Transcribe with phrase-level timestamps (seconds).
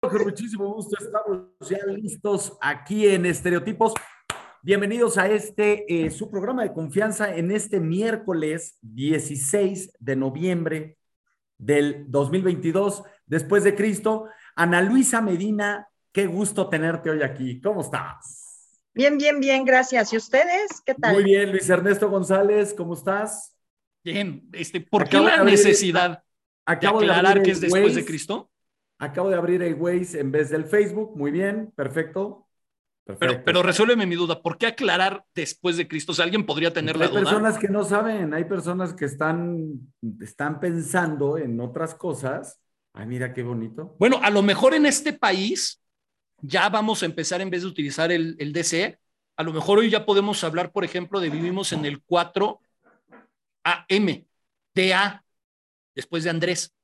[0.00, 3.94] con muchísimo gusto estamos ya listos aquí en Estereotipos.
[4.62, 10.98] Bienvenidos a este, eh, su programa de confianza en este miércoles 16 de noviembre
[11.56, 14.26] del 2022, después de Cristo.
[14.54, 17.60] Ana Luisa Medina, qué gusto tenerte hoy aquí.
[17.60, 18.80] ¿Cómo estás?
[18.94, 20.12] Bien, bien, bien, gracias.
[20.12, 20.80] ¿Y ustedes?
[20.86, 21.14] ¿Qué tal?
[21.14, 23.56] Muy bien, Luis Ernesto González, ¿cómo estás?
[24.04, 26.22] Bien, este, ¿por qué la necesidad
[26.64, 28.48] acabo de aclarar que es después de Cristo?
[28.98, 31.16] Acabo de abrir el Waze en vez del Facebook.
[31.16, 32.46] Muy bien, perfecto.
[33.18, 36.12] Pero, pero resuélveme mi duda, ¿por qué aclarar después de Cristo?
[36.12, 37.20] O sea, alguien podría tener la duda.
[37.20, 39.80] Hay personas que no saben, hay personas que están,
[40.20, 42.60] están pensando en otras cosas.
[42.92, 43.96] Ay, mira qué bonito.
[43.98, 45.80] Bueno, a lo mejor en este país
[46.42, 48.98] ya vamos a empezar en vez de utilizar el, el DC,
[49.38, 52.60] a lo mejor hoy ya podemos hablar, por ejemplo, de vivimos en el 4
[53.62, 54.26] AM,
[54.74, 55.24] DA,
[55.94, 56.74] después de Andrés.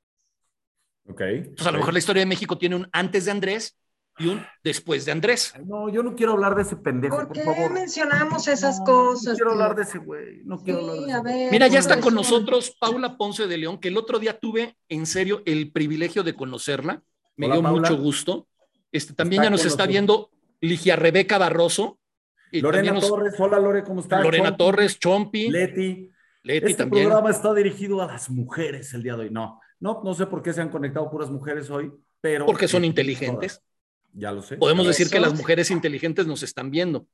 [1.07, 1.21] Ok.
[1.21, 3.77] Entonces, a lo mejor la historia de México tiene un antes de Andrés
[4.17, 5.53] y un después de Andrés.
[5.65, 7.71] no, yo no quiero hablar de ese pendejo, ¿Por, por, qué favor.
[7.73, 9.33] mencionamos esas cosas?
[9.33, 10.41] No quiero hablar de ese güey.
[10.45, 11.51] No quiero Sí, hablar de a ver.
[11.51, 15.05] Mira, ya está con nosotros Paula Ponce de León, que el otro día tuve en
[15.05, 17.03] serio el privilegio de conocerla.
[17.35, 17.89] Me Hola, dio Paula.
[17.89, 18.47] mucho gusto.
[18.91, 19.87] Este, también Está ya nos está nosotros.
[19.89, 21.99] viendo Ligia Rebeca Barroso.
[22.51, 24.23] y Lorena nos- Torres, hola Lore, ¿cómo estás?
[24.23, 26.09] Lorena Chompi, Torres, Chompi, Leti.
[26.43, 27.05] Leti Este también.
[27.09, 29.29] programa está dirigido a las mujeres el día de hoy.
[29.31, 32.47] No, no, no sé por qué se han conectado puras mujeres hoy, pero.
[32.47, 33.59] Porque son inteligentes.
[33.59, 33.63] todas.
[34.13, 34.57] Ya lo sé.
[34.57, 37.07] Podemos decir que las mujeres inteligentes nos están viendo.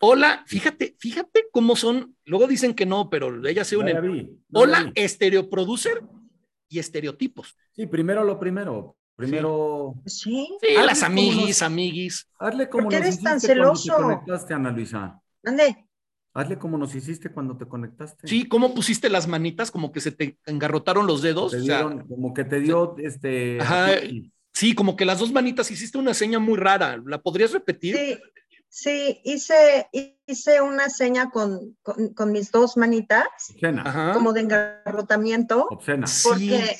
[0.00, 2.14] Hola, fíjate, fíjate cómo son.
[2.26, 4.02] Luego dicen que no, pero ellas se unen.
[4.02, 6.02] vi, Hola, estereoproducer
[6.68, 7.56] y estereotipos.
[7.72, 8.96] Sí, primero lo primero.
[9.16, 9.94] Primero.
[10.04, 10.48] Sí.
[10.60, 12.28] Sí, Hazle las amiguis, nos- amiguis.
[12.38, 13.94] Hazle como ¿Por qué eres tan celoso?
[13.96, 15.18] conectaste, Ana Luisa.
[15.44, 15.86] Ande.
[16.34, 18.26] Hazle como nos hiciste cuando te conectaste.
[18.26, 19.70] Sí, ¿cómo pusiste las manitas?
[19.70, 21.52] Como que se te engarrotaron los dedos.
[21.52, 23.60] Te O sea, dieron, como que te dio este.
[23.60, 23.88] Ajá.
[24.54, 26.98] sí, como que las dos manitas hiciste una seña muy rara.
[27.04, 27.96] ¿La podrías repetir?
[27.96, 28.18] Sí,
[28.68, 29.88] sí, hice,
[30.26, 34.12] hice una seña con, con, con mis dos manitas, Obscena.
[34.14, 36.06] Como de engarrotamiento, Obscena.
[36.06, 36.28] Sí.
[36.28, 36.76] porque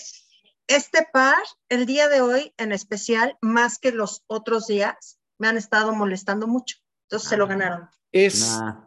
[0.69, 5.57] este par, el día de hoy en especial, más que los otros días, me han
[5.59, 6.77] estado molestando mucho.
[7.09, 7.49] Entonces se lo Ah.
[7.49, 7.89] ganaron.
[8.13, 8.87] Es, Nah.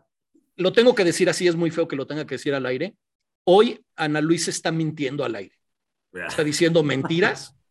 [0.56, 2.96] Lo tengo que decir así, es muy feo que lo tenga que decir al aire.
[3.46, 5.56] Hoy Ana Luisa está mintiendo al aire.
[6.14, 7.52] Está diciendo mentiras.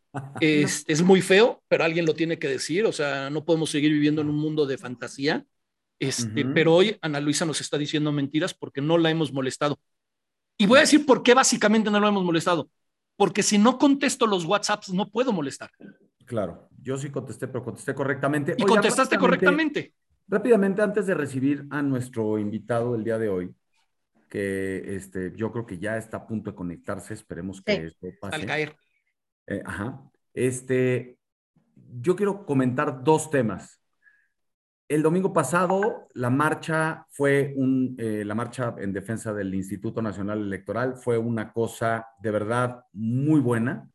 [0.40, 2.86] Es, es muy feo, pero alguien lo tiene que decir.
[2.86, 5.44] O sea, no podemos seguir viviendo en un mundo de fantasía.
[5.98, 6.44] Este.
[6.44, 9.80] Pero hoy Ana Luisa nos está diciendo mentiras porque no la hemos molestado.
[10.56, 12.70] Y voy a decir por qué básicamente no la hemos molestado.
[13.16, 15.72] Porque si no contesto los WhatsApps, no puedo molestar.
[16.24, 18.54] Claro, yo sí contesté, pero contesté correctamente.
[18.56, 19.94] Y Oiga, contestaste correctamente.
[20.26, 23.54] Rápidamente, antes de recibir a nuestro invitado el día de hoy,
[24.28, 27.82] que este, yo creo que ya está a punto de conectarse, esperemos que Sí.
[27.86, 28.36] esto pase.
[28.36, 28.76] Al caer.
[29.46, 30.00] Eh, ajá.
[30.32, 31.18] Este,
[32.00, 33.80] yo quiero comentar dos temas.
[34.88, 40.40] El domingo pasado, la marcha fue un, eh, la marcha en defensa del Instituto Nacional
[40.40, 43.88] Electoral fue una cosa de verdad muy buena.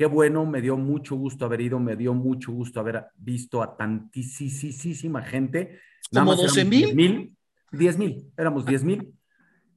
[0.00, 3.76] Qué bueno, me dio mucho gusto haber ido, me dio mucho gusto haber visto a
[3.76, 5.78] tantísima gente.
[6.10, 6.96] ¿Como más éramos 12,000?
[6.96, 7.36] 10,000,
[7.72, 9.12] 10 mil, éramos 10 mil.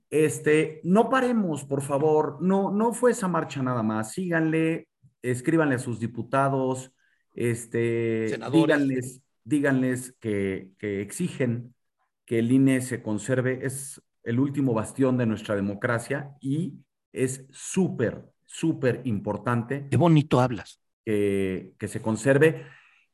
[0.10, 2.38] Este, no paremos, por favor.
[2.40, 4.14] No, no fue esa marcha nada más.
[4.14, 4.88] Síganle,
[5.22, 6.94] escríbanle a sus diputados,
[7.34, 8.62] este, Senadores.
[8.62, 11.76] díganles, díganles que, que exigen
[12.24, 13.66] que el INE se conserve.
[13.66, 16.76] Es el último bastión de nuestra democracia y
[17.12, 20.80] es súper, súper importante Qué bonito hablas.
[21.04, 22.66] que, que se conserve.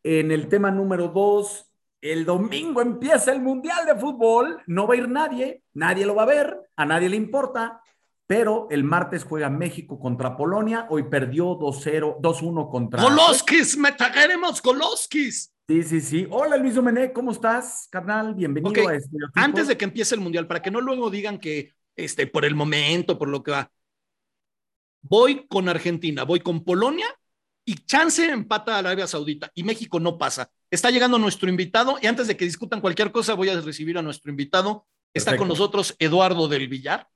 [0.03, 4.97] En el tema número dos, el domingo empieza el Mundial de Fútbol, no va a
[4.97, 7.81] ir nadie, nadie lo va a ver, a nadie le importa,
[8.27, 13.01] pero el martes juega México contra Polonia, hoy perdió 2-0, 2-1 contra...
[13.01, 15.53] Goloskis, metageremos Goloskis.
[15.67, 16.27] Sí, sí, sí.
[16.31, 18.35] Hola Luis Domenech, ¿cómo estás, carnal?
[18.35, 19.44] Bienvenido Ok, a Estereotipos.
[19.44, 22.56] Antes de que empiece el mundial, para que no luego digan que este, por el
[22.56, 23.71] momento, por lo que va.
[25.02, 27.08] Voy con Argentina, voy con Polonia
[27.66, 30.50] y chance empata a Arabia Saudita y México no pasa.
[30.69, 34.01] Está llegando nuestro invitado y antes de que discutan cualquier cosa, voy a recibir a
[34.01, 34.88] nuestro invitado.
[35.13, 35.40] Está Perfecto.
[35.42, 37.07] con nosotros Eduardo del Villar.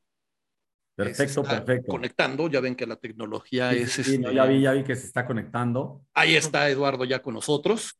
[0.95, 1.91] Perfecto, perfecto.
[1.91, 3.91] Conectando, ya ven que la tecnología Sí, es.
[3.93, 6.01] sí, no, ya vi, ya vi que se está conectando.
[6.13, 7.97] Ahí está Eduardo ya con nosotros.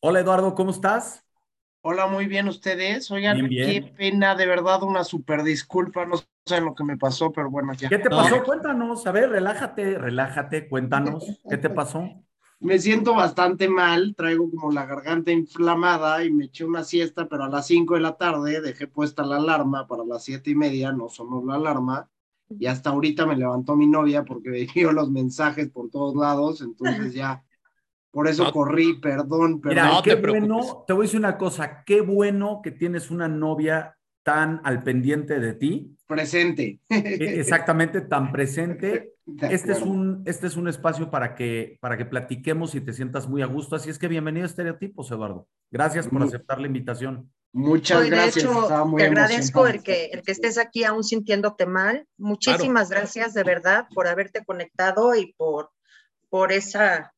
[0.00, 1.24] Hola Eduardo, ¿cómo estás?
[1.82, 3.10] Hola, muy bien ustedes.
[3.10, 3.82] Oigan, Bien, bien.
[3.84, 6.06] qué pena, de verdad, una super disculpa.
[6.06, 7.88] No saben lo que me pasó, pero bueno, ya.
[7.88, 8.16] ¿Qué te No.
[8.16, 8.44] pasó?
[8.44, 9.06] Cuéntanos.
[9.06, 11.24] A ver, relájate, relájate, cuéntanos.
[11.48, 12.24] ¿Qué te pasó?
[12.60, 17.44] Me siento bastante mal, traigo como la garganta inflamada y me eché una siesta, pero
[17.44, 20.92] a las 5 de la tarde dejé puesta la alarma para las siete y media,
[20.92, 22.08] no sonó la alarma.
[22.58, 27.14] Y hasta ahorita me levantó mi novia porque vio los mensajes por todos lados, entonces
[27.14, 27.44] ya
[28.12, 28.52] por eso No.
[28.52, 29.60] corrí, perdón, perdón.
[29.64, 30.48] Mira, No qué te preocupes.
[30.48, 34.84] bueno, te voy a decir una cosa, qué bueno que tienes una novia tan al
[34.84, 36.78] pendiente de ti, Presente.
[36.88, 39.08] e- exactamente tan presente.
[39.40, 43.28] Este es un, este es un espacio para que, para que platiquemos y te sientas
[43.28, 43.76] muy a gusto.
[43.76, 45.46] Así es que bienvenido a Estereotipos, Eduardo.
[45.70, 47.30] Gracias por aceptar la invitación.
[47.52, 48.44] Muchas Hoy, de gracias.
[48.44, 52.04] hecho, estaba muy te agradezco el que, el que estés aquí aún sintiéndote mal.
[52.18, 55.70] Muchísimas gracias de verdad por haberte conectado y por,
[56.28, 57.14] por esa,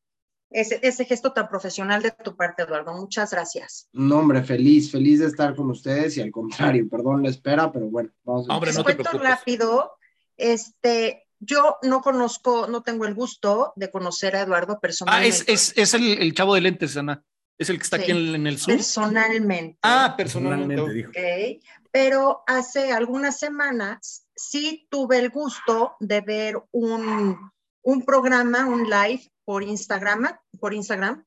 [0.61, 2.93] ese, ese gesto tan profesional de tu parte, Eduardo.
[2.93, 3.87] Muchas gracias.
[3.93, 7.87] No, hombre, feliz, feliz de estar con ustedes y al contrario, perdón la espera, pero
[7.87, 8.47] bueno, vamos.
[8.49, 9.29] Hombre, Les no te cuento preocupes.
[9.29, 9.91] rápido,
[10.37, 15.29] este, yo no conozco, no tengo el gusto de conocer a Eduardo Ah, personalmente.
[15.29, 17.23] es, es, es el, el chavo de lentes, Ana.
[17.57, 18.03] Es el que está Sí.
[18.03, 18.75] aquí en, en el Zoom.
[18.77, 19.79] personalmente.
[19.81, 20.75] Ah, personalmente.
[20.75, 21.59] Personalmente, dijo.
[21.59, 27.37] Ok, pero hace algunas semanas sí tuve el gusto de ver un,
[27.81, 31.25] un programa, un live por Instagram, por Instagram,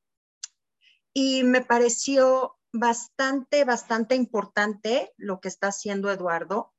[1.15, 6.75] y me pareció bastante, bastante importante lo que está haciendo Eduardo.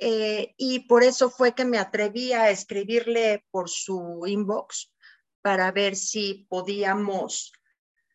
[0.00, 4.92] eh, y por eso fue que me atreví a escribirle por su inbox
[5.42, 7.52] para ver si podíamos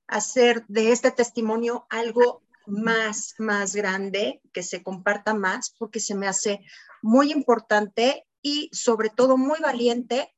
[0.08, 6.28] hacer de este testimonio algo más, más grande, que se comparta más, porque se me
[6.28, 6.62] hace
[7.02, 10.34] muy importante y sobre todo muy valiente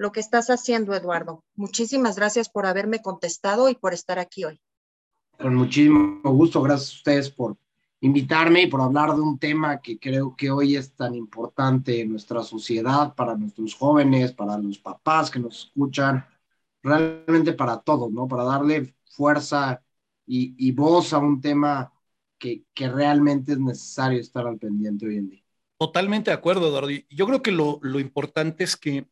[0.00, 1.44] lo que estás haciendo, Eduardo.
[1.56, 4.58] Muchísimas gracias por haberme contestado y por estar aquí hoy.
[5.38, 7.58] Con muchísimo gusto, gracias a ustedes por
[8.00, 12.12] invitarme y por hablar de un tema que creo que hoy es tan importante en
[12.12, 16.24] nuestra sociedad, para nuestros jóvenes, para los papás que nos escuchan,
[16.82, 18.26] realmente para todos, ¿no?
[18.26, 19.82] Para darle fuerza
[20.26, 21.92] y, y voz a un tema
[22.38, 25.44] que, que realmente es necesario estar al pendiente hoy en día.
[25.76, 26.88] Totalmente de acuerdo, Eduardo.
[27.10, 29.06] Yo creo que lo, lo importante es que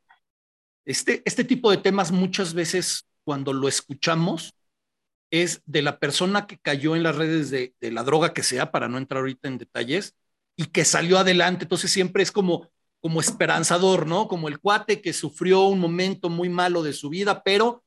[0.89, 4.55] este, este tipo de temas muchas veces cuando lo escuchamos
[5.31, 8.71] es de la persona que cayó en las redes de, de la droga que sea,
[8.73, 10.15] para no entrar ahorita en detalles,
[10.57, 11.67] y que salió adelante.
[11.67, 12.71] Entonces siempre es como,
[13.01, 14.29] como esperanzador, ¿no?
[14.29, 17.85] Como el cuate que sufrió un momento muy malo de su vida, pero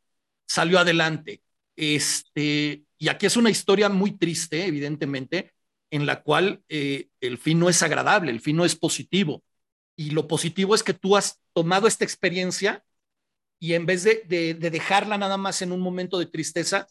[0.47, 1.41] salió adelante.
[1.75, 5.53] Este, y aquí es una historia muy triste, evidentemente,
[5.89, 9.43] en la cual eh, el fin no es agradable, el fin no es positivo.
[9.95, 12.83] Y lo positivo es que tú has tomado esta experiencia
[13.61, 16.87] y en vez de, de, de dejarla nada más en un momento de tristeza,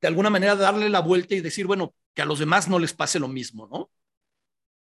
[0.00, 2.94] de alguna manera darle la vuelta y decir, bueno, que a los demás no les
[2.94, 3.90] pase lo mismo, ¿no?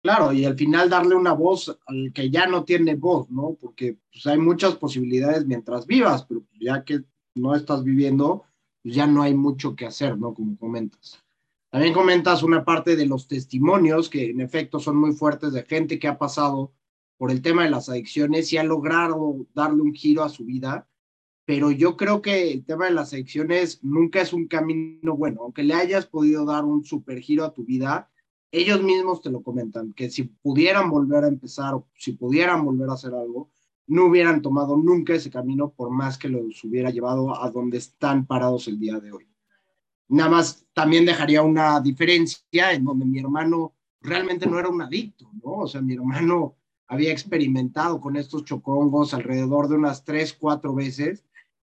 [0.03, 3.57] Claro, y al final darle una voz al que ya no tiene voz, ¿no?
[3.59, 7.01] Porque pues, hay muchas posibilidades mientras vivas, pero ya que
[7.33, 8.43] no estás viviendo,
[8.83, 10.35] pues ya no hay mucho que hacer, ¿no?
[10.35, 11.19] Como comentas.
[11.71, 15.97] También comentas una parte de los testimonios que en efecto son muy fuertes de gente
[15.97, 16.73] que ha pasado
[17.17, 20.87] por el tema de las adicciones y ha logrado darle un giro a su vida,
[21.45, 25.63] pero yo creo que el tema de las adicciones nunca es un camino bueno, aunque
[25.63, 28.09] le hayas podido dar un super giro a tu vida,
[28.51, 32.89] ellos mismos te lo comentan, que si pudieran volver a empezar o si pudieran volver
[32.89, 33.49] a hacer algo,
[33.87, 38.25] no hubieran tomado nunca ese camino por más que los hubiera llevado a donde están
[38.25, 39.27] parados el día de hoy.
[40.07, 45.29] Nada más también dejaría una diferencia en donde mi hermano realmente no era un adicto,
[45.43, 45.59] ¿no?
[45.61, 46.55] O sea, mi hermano
[46.87, 51.23] había experimentado con estos chocongos alrededor de unas tres, cuatro veces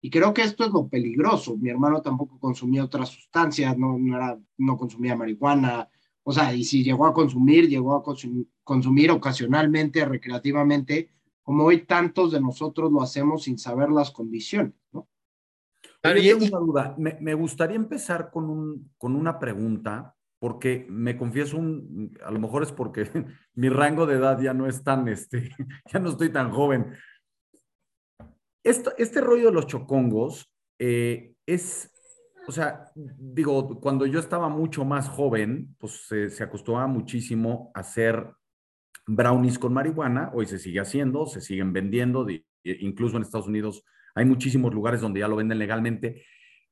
[0.05, 1.57] y creo que esto es lo peligroso.
[1.57, 5.89] Mi hermano tampoco consumía otras sustancias, no, no, era, no consumía marihuana,
[6.21, 11.09] o sea, y si llegó a consumir, llegó a consumir, consumir ocasionalmente, recreativamente,
[11.41, 15.07] como hoy tantos de nosotros lo hacemos sin saber las condiciones, ¿no?
[16.01, 16.95] Pero yo tengo una duda.
[16.99, 22.39] Me, me, gustaría empezar con, un, con una pregunta, porque me confieso, un, a lo
[22.39, 23.09] mejor es porque
[23.55, 25.49] mi rango de edad ya no es tan, este,
[25.91, 26.93] ya no estoy tan joven.
[28.65, 31.93] Este rollo de los chocongos eh, es,
[32.47, 38.27] o sea, digo, cuando yo estaba mucho más joven, pues se, acostumbraba muchísimo a hacer
[39.05, 43.83] brownies con marihuana, hoy se sigue haciendo, se siguen vendiendo, de, incluso en Estados Unidos
[44.15, 46.25] hay muchísimos lugares donde ya lo venden legalmente,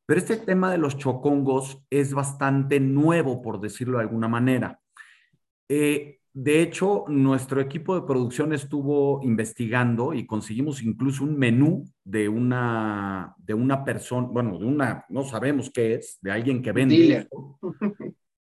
[0.08, 4.80] pero este tema de los chocongos es bastante nuevo, por decirlo de alguna manera.
[5.70, 12.28] Eh, de hecho, nuestro equipo de producción estuvo investigando y conseguimos incluso un menú de
[12.28, 17.28] una, de una persona, bueno, de una, no sabemos qué es, de alguien que vende.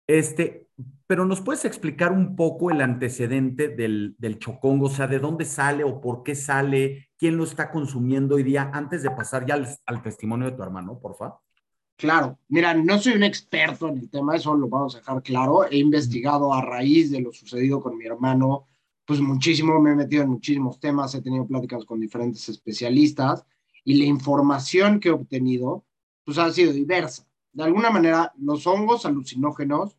[0.09, 0.69] Este,
[1.07, 4.87] pero ¿nos puedes explicar un poco el antecedente del, del, chocongo?
[4.87, 7.09] O sea, ¿de dónde sale o por qué sale?
[7.17, 8.71] ¿Quién lo está consumiendo hoy día?
[8.73, 11.39] Antes de pasar ya al, al testimonio de tu hermano, por favor.
[11.97, 15.65] Claro, mira, no soy un experto en el tema, eso lo vamos a dejar claro.
[15.65, 18.67] He investigado a raíz de lo sucedido con mi hermano,
[19.07, 23.47] pues muchísimo, me he metido en muchísimos temas, he tenido pláticas con diferentes especialistas
[23.83, 25.85] y la información que he obtenido
[26.25, 27.27] pues ha sido diversa.
[27.53, 29.97] De alguna manera, los hongos alucinógenos,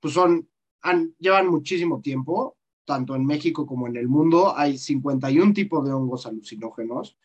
[0.00, 0.48] pues son,
[0.80, 4.56] han, llevan muchísimo tiempo, tanto en México como en el mundo.
[4.56, 7.16] Hay 51 tipos de hongos alucinógenos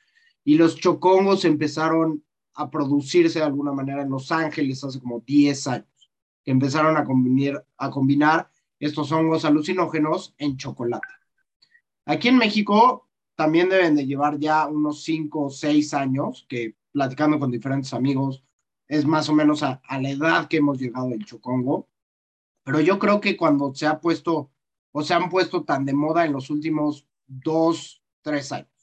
[0.44, 5.68] y los chocongos empezaron a producirse de alguna manera en Los Ángeles hace como 10
[5.68, 6.12] años,
[6.44, 11.08] que empezaron a combinar, a combinar estos hongos alucinógenos en chocolate.
[12.06, 17.40] Aquí en México también deben de llevar ya unos 5 o 6 años, que platicando
[17.40, 18.44] con diferentes amigos,
[18.88, 21.88] es más o menos a, la edad que hemos llegado el chocongo.
[22.64, 24.52] Pero yo creo que cuando se ha puesto
[24.92, 28.81] o se han puesto tan de moda en los últimos dos, tres años.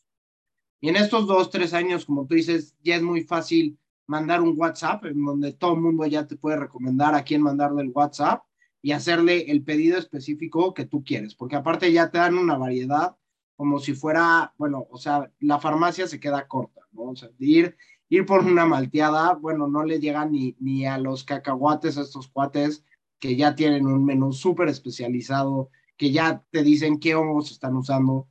[0.81, 4.55] Y en estos dos, tres años, como tú dices, ya es muy fácil mandar un
[4.57, 8.43] WhatsApp en donde todo el mundo ya te puede recomendar a quién mandarle el WhatsApp
[8.81, 13.17] y hacerle el pedido específico que tú quieres, porque aparte ya te dan una variedad
[13.57, 17.03] como si fuera, bueno, o sea, la farmacia se queda corta, ¿no?
[17.03, 17.77] O sea, ir,
[18.09, 22.29] ir por una malteada, bueno, no le llega ni, ni a los cacahuates a estos
[22.29, 22.85] cuates
[23.19, 28.29] que ya tienen un menú súper especializado, que ya te dicen qué hongos están usando.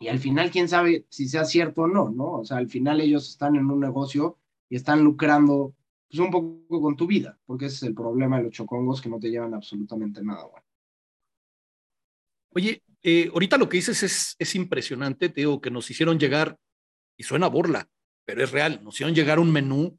[0.00, 2.32] Y al final, quién sabe si sea cierto o no, ¿no?
[2.34, 4.38] O sea, al final ellos están en un negocio
[4.68, 5.74] y están lucrando
[6.08, 9.08] pues, un poco con tu vida, porque ese es el problema de los chocongos que
[9.08, 10.66] no te llevan absolutamente nada bueno.
[12.54, 16.58] Oye, eh, ahorita lo que dices es, es impresionante, te digo que nos hicieron llegar,
[17.16, 17.88] y suena burla,
[18.24, 19.98] pero es real, nos hicieron llegar un menú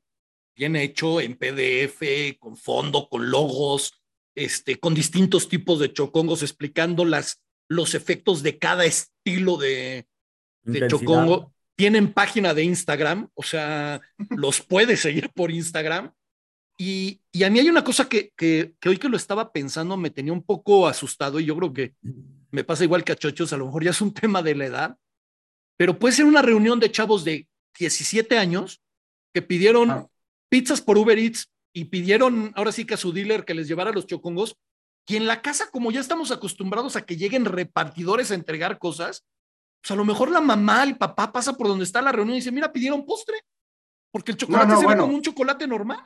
[0.56, 3.94] bien hecho en PDF, con fondo, con logos,
[4.36, 10.08] este, con distintos tipos de chocongos, explicando las, los efectos de cada estilo de,
[10.64, 16.12] de chocongo tienen página de Instagram, o sea, los puedes seguir por Instagram.
[16.78, 19.98] Y, y, a mí hay una cosa que, que, que, hoy que lo estaba pensando
[19.98, 21.94] me tenía un poco asustado y yo creo que
[22.52, 24.66] me pasa igual que a Chochos, a lo mejor ya es un tema de la
[24.66, 24.98] edad,
[25.78, 27.48] pero puede ser una reunión de chavos de
[27.78, 28.82] 17 años
[29.34, 30.10] que pidieron
[30.50, 33.92] pizzas por Uber Eats y pidieron ahora sí que a su dealer que les llevara
[33.92, 34.58] los chocongos.
[35.10, 39.26] Y en la casa, como ya estamos acostumbrados a que lleguen repartidores a entregar cosas,
[39.82, 42.40] pues a lo mejor la mamá, el papá pasa por donde está la reunión y
[42.40, 43.38] dice, mira, pidieron postre,
[44.12, 46.04] porque el chocolate se ve como un chocolate normal.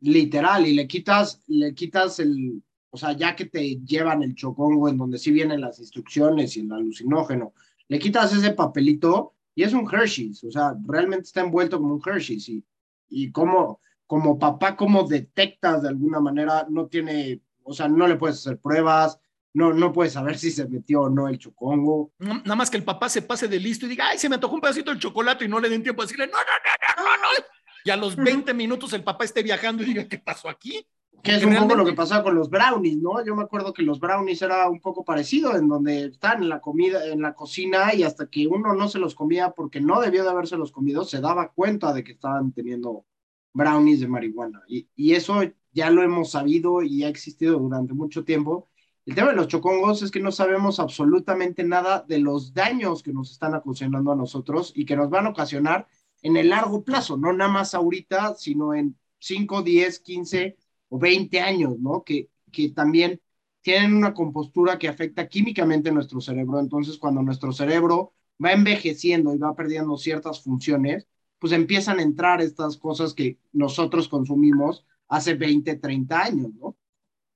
[0.00, 4.90] Literal, y le quitas, le quitas el, o sea, ya que te llevan el chocongo
[4.90, 7.54] en donde sí vienen las instrucciones y el alucinógeno,
[7.88, 12.02] le quitas ese papelito y es un Hershey's, o sea, realmente está envuelto como un
[12.04, 12.62] Hershey's y,
[13.08, 18.16] y como, como papá, como detectas de alguna manera, no tiene, o sea, no le
[18.16, 19.18] puedes hacer pruebas,
[19.54, 22.12] no, no puedes saber si se metió o no el chocongo.
[22.18, 24.56] nada más que el papá se pase de listo y diga, ay, se me tocó
[24.56, 27.16] un pedacito de chocolate y no le den tiempo a decirle, no, no, no, no,
[27.16, 27.44] no.
[27.84, 30.84] Y a los 20 minutos el papá esté viajando y diga, ¿qué pasó aquí?
[31.22, 33.24] Que es un poco lo que pasaba con los brownies, ¿no?
[33.24, 36.60] Yo me acuerdo que los brownies era un poco parecido, en donde están en la
[36.60, 40.24] comida, en la cocina, y hasta que uno no se los comía porque no debió
[40.24, 43.06] de haberse los comido, se daba cuenta de que estaban teniendo
[43.52, 44.62] brownies de marihuana.
[44.66, 45.40] Y, y eso
[45.74, 48.68] ya lo hemos sabido y ha existido durante mucho tiempo
[49.06, 53.12] el tema de los chocongos es que no sabemos absolutamente nada de los daños que
[53.12, 55.86] nos están ocasionando a nosotros y que nos van a ocasionar
[56.22, 60.56] en el largo plazo, no nada más ahorita, sino en 5, 10, 15
[60.88, 62.02] o 20 años, ¿no?
[62.02, 63.20] Que, que también
[63.60, 66.58] tienen una compostura que afecta químicamente nuestro cerebro.
[66.58, 71.06] Entonces, cuando nuestro cerebro va envejeciendo y va perdiendo ciertas funciones,
[71.38, 76.76] pues empiezan a entrar estas cosas que nosotros consumimos hace 20, 30 años, ¿no?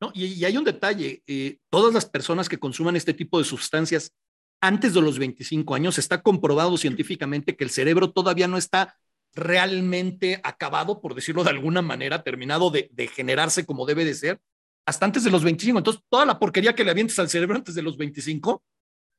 [0.01, 0.11] ¿no?
[0.15, 4.13] Y, hay un detalle, eh, todas las personas que consuman este tipo de sustancias
[4.61, 8.97] antes de los 25 años, está comprobado científicamente que el cerebro todavía no está
[9.35, 14.41] realmente acabado, por decirlo de alguna manera, terminado de, generarse como debe de ser,
[14.87, 15.79] hasta antes de los 25.
[15.79, 18.63] Entonces, toda la porquería que le avientes al cerebro antes de los 25,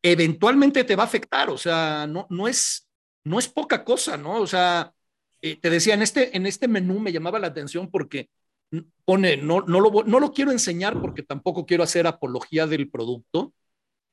[0.01, 1.49] eventualmente te va a afectar.
[1.49, 2.87] O sea, no, no, es,
[3.23, 4.41] no es poca cosa, ¿no?
[4.41, 4.93] O sea,
[5.41, 8.29] eh, te decía, en este, en este menú me llamaba la atención porque
[9.05, 13.53] pone, no, no, lo, no lo quiero enseñar porque tampoco quiero hacer apología del producto,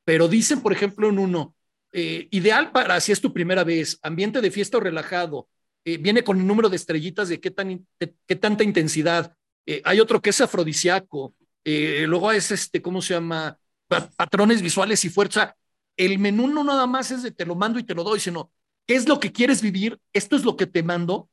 [0.05, 1.55] pero dicen, por ejemplo, en uno,
[1.93, 5.49] eh, ideal para si es tu primera vez, ambiente de fiesta o relajado,
[5.85, 9.35] eh, viene con el número de estrellitas de qué, tan, qué tanta intensidad.
[9.67, 11.35] Eh, hay otro que es afrodisíaco,
[11.65, 13.59] luego es este, ¿cómo se llama?
[13.89, 15.57] patrones visuales y fuerza.
[15.97, 18.53] El menú no nada más es de te lo mando y te lo doy, sino
[18.87, 21.29] qué es lo que quieres vivir, esto es lo que te mando,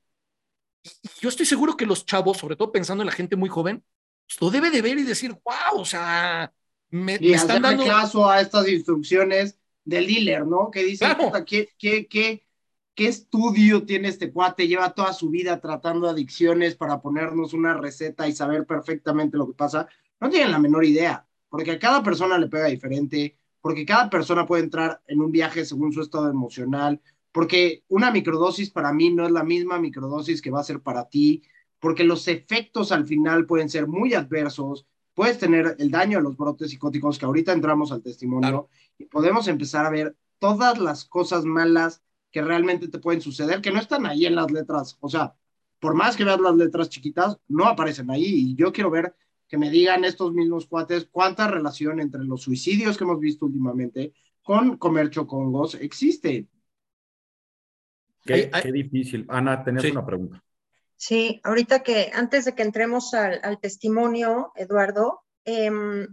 [1.22, 3.84] yo estoy seguro que los chavos, sobre todo pensando en la gente muy joven,
[4.28, 6.54] pues, lo debe de ver y decir, wow, o sea,
[6.90, 10.70] me, y están dando caso a estas instrucciones del dealer, ¿no?
[10.72, 11.06] Que dice,
[11.46, 12.46] ¿qué, qué, qué,
[12.94, 14.68] qué estudio tiene este cuate?
[14.68, 19.54] Lleva toda su vida tratando adicciones para ponernos una receta y saber perfectamente lo que
[19.54, 19.88] pasa.
[20.20, 24.46] No tienen la menor idea, porque a cada persona le pega diferente, porque cada persona
[24.46, 27.02] puede entrar en un viaje según su estado emocional,
[27.34, 31.10] porque una microdosis para mí no es la misma microdosis que va a ser para
[31.10, 31.42] ti,
[31.80, 36.38] porque los efectos al final pueden ser muy adversos, puedes tener el daño de los
[36.38, 41.44] brotes psicóticos, que ahorita entramos al testimonio, y podemos empezar a ver todas las cosas
[41.44, 45.36] malas que realmente te pueden suceder, que no están ahí en las letras, o sea,
[45.80, 49.16] por más que veas las letras chiquitas, no aparecen ahí, y yo quiero ver
[49.48, 54.14] que me digan estos mismos cuates cuánta relación entre los suicidios que hemos visto últimamente
[54.44, 56.48] con comer chocongos existe.
[58.26, 59.26] Qué, difícil.
[59.30, 60.44] Ana, tenés una pregunta.
[60.96, 66.08] Sí, ahorita que antes de que entremos al, testimonio, Eduardo, em,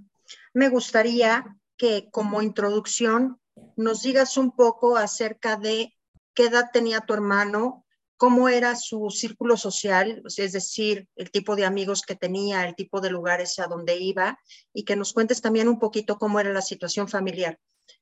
[0.53, 3.41] me gustaría que como introducción
[3.77, 5.95] nos digas un poco acerca de
[6.35, 7.87] qué edad tenía tu hermano,
[8.17, 13.01] cómo era su círculo social, es decir, el tipo de amigos que tenía, el tipo
[13.01, 14.39] de lugares a donde iba,
[14.75, 17.59] y que nos cuentes también un poquito cómo era la situación familiar.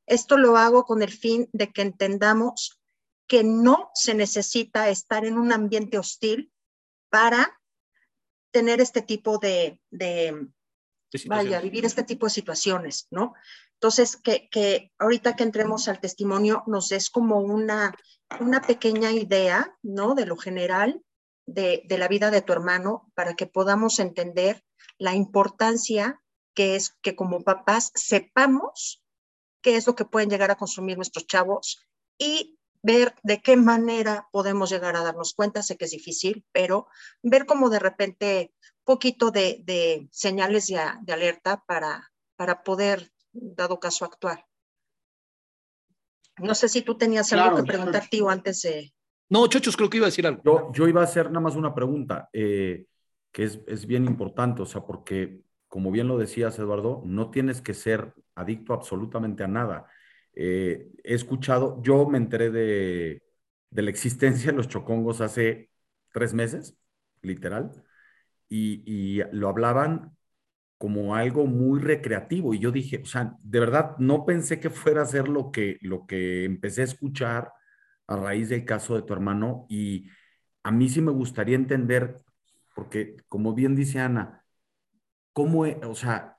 [0.06, 2.77] Esto lo hago con el fin de que entendamos
[3.28, 6.50] que no se necesita estar en un ambiente hostil
[7.11, 7.61] para
[8.50, 9.80] tener este tipo de,
[11.26, 13.35] vaya, vivir este tipo de situaciones, ¿no?
[13.75, 17.94] Entonces, que, que, ahorita que entremos al testimonio nos des como una,
[18.40, 20.14] una pequeña idea, ¿no?
[20.14, 21.02] De lo general
[21.47, 24.64] de, de, la vida de tu hermano para que podamos entender
[24.99, 26.20] la importancia
[26.54, 29.04] que es que como papás sepamos
[29.62, 31.87] qué es lo que pueden llegar a consumir nuestros chavos
[32.18, 36.87] y ver de qué manera podemos llegar a darnos cuenta, sé que es difícil, pero
[37.23, 38.52] ver como de repente
[38.85, 44.47] poquito de, señales de, de, alerta para, para poder, dado caso, actuar.
[46.38, 48.92] No sé si tú tenías algo que preguntar, tío, antes de...
[49.28, 50.42] No, Chochos, creo que iba a decir algo.
[50.44, 52.87] Yo, yo iba a hacer nada más una pregunta, eh,
[53.30, 57.61] que es, es bien importante, o sea, porque, como bien lo decías, Eduardo, no tienes
[57.61, 59.87] que ser adicto absolutamente a nada
[60.40, 63.23] eh, he escuchado, yo me enteré de,
[63.73, 65.71] la existencia de los chocongos hace
[66.12, 66.78] tres meses,
[67.23, 67.73] literal,
[68.49, 70.16] y, lo hablaban
[70.78, 72.54] como algo muy recreativo.
[72.54, 75.79] Y yo dije, o sea, de verdad no pensé que fuera a ser lo que,
[75.83, 77.53] lo que empecé a escuchar
[78.07, 79.66] a raíz del caso de tu hermano.
[79.68, 80.09] Y
[80.62, 82.16] a mí sí me gustaría entender,
[82.74, 84.44] porque como bien dice Ana,
[85.33, 86.38] cómo, e, o sea,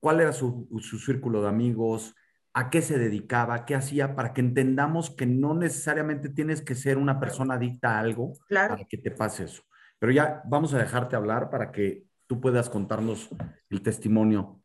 [0.00, 2.14] cuál era su, su círculo de amigos,
[2.54, 6.98] a qué se dedicaba, qué hacía, para que entendamos que no necesariamente tienes que ser
[6.98, 9.64] una persona adicta a algo para que te pase eso.
[9.98, 13.28] Pero ya vamos a dejarte hablar para que tú puedas contarnos
[13.70, 14.60] el testimonio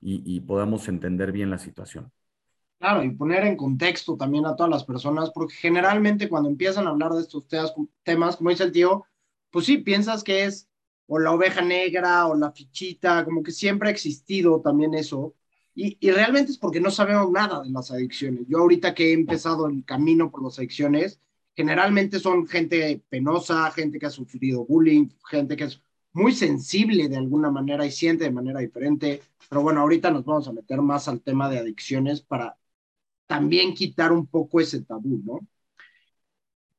[0.00, 2.12] y, podamos entender bien la situación.
[2.78, 6.90] Claro, y poner en contexto también a todas las personas, porque generalmente cuando empiezan a
[6.90, 7.46] hablar de estos
[8.02, 9.06] temas, como dice el tío,
[9.50, 10.68] pues sí, piensas que es
[11.06, 15.34] o la oveja negra o la fichita, como que siempre ha existido también eso,
[15.74, 18.46] y, realmente es porque no sabemos nada de las adicciones.
[18.48, 21.20] Yo ahorita que he empezado el camino por las adicciones,
[21.56, 25.82] generalmente son gente penosa, gente que ha sufrido bullying, gente que es
[26.12, 29.22] muy sensible de alguna manera y siente de manera diferente.
[29.48, 32.56] Pero bueno, ahorita nos vamos a meter más al tema de adicciones para
[33.26, 35.40] también quitar un poco ese tabú, ¿no?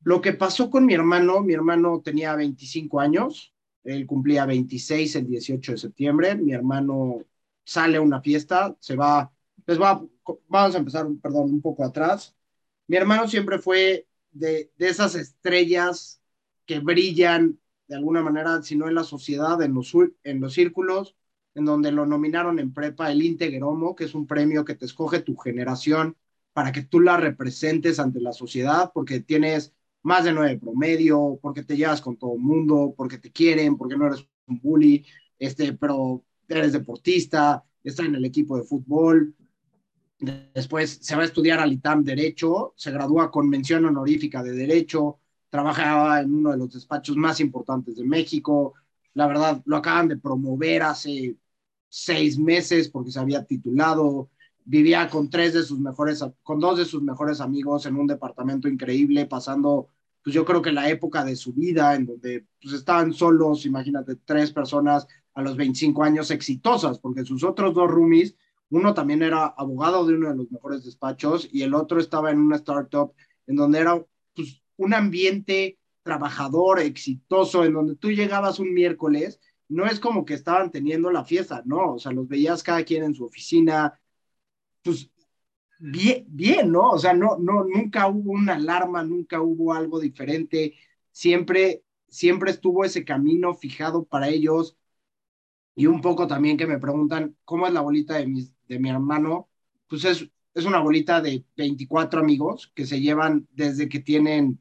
[0.03, 3.53] Lo que pasó con mi hermano, mi hermano tenía 25 años,
[3.83, 7.25] él cumplía 26 el 18 de septiembre, mi hermano
[7.65, 9.31] sale a una fiesta, se va,
[9.67, 10.01] les va,
[10.47, 12.35] vamos a empezar, perdón, un poco atrás.
[12.87, 16.21] Mi hermano siempre fue de, de esas estrellas
[16.65, 21.15] que brillan de alguna manera, si no en la sociedad, en los, en los círculos,
[21.53, 25.21] en donde lo nominaron en prepa el Integeromo, que es un premio que te escoge
[25.21, 26.17] tu generación
[26.53, 29.73] para que tú la representes ante la sociedad, porque tienes
[30.03, 33.97] más de nueve promedio, porque te llevas con todo el mundo, porque te quieren, porque
[33.97, 35.05] no eres un bully,
[35.39, 39.35] este, pero eres deportista, está en el equipo de fútbol,
[40.53, 45.19] después se va a estudiar al ITAM Derecho, se gradúa con mención honorífica de Derecho,
[45.49, 48.73] trabajaba en uno de los despachos más importantes de México,
[49.13, 51.37] la verdad lo acaban de promover hace
[51.87, 54.29] seis meses porque se había titulado,
[54.65, 58.67] vivía con tres de sus mejores, con dos de sus mejores amigos en un departamento
[58.67, 59.89] increíble, pasando,
[60.23, 64.15] pues yo creo que la época de su vida, en donde pues estaban solos, imagínate,
[64.25, 68.35] tres personas a los 25 años exitosas, porque sus otros dos roomies,
[68.69, 72.39] uno también era abogado de uno de los mejores despachos y el otro estaba en
[72.39, 73.13] una startup
[73.45, 79.85] en donde era pues, un ambiente trabajador, exitoso, en donde tú llegabas un miércoles, no
[79.85, 83.15] es como que estaban teniendo la fiesta, no, o sea, los veías cada quien en
[83.15, 83.99] su oficina,
[84.83, 85.09] pues
[85.79, 86.91] bien, bien, ¿no?
[86.91, 90.75] O sea, no, no, nunca hubo una alarma, nunca hubo algo diferente,
[91.11, 94.77] siempre, siempre estuvo ese camino fijado para ellos,
[95.75, 98.89] y un poco también que me preguntan cómo es la bolita de mi, de mi
[98.89, 99.49] hermano,
[99.87, 104.59] pues es, es una bolita de 24 amigos que se llevan desde que tienen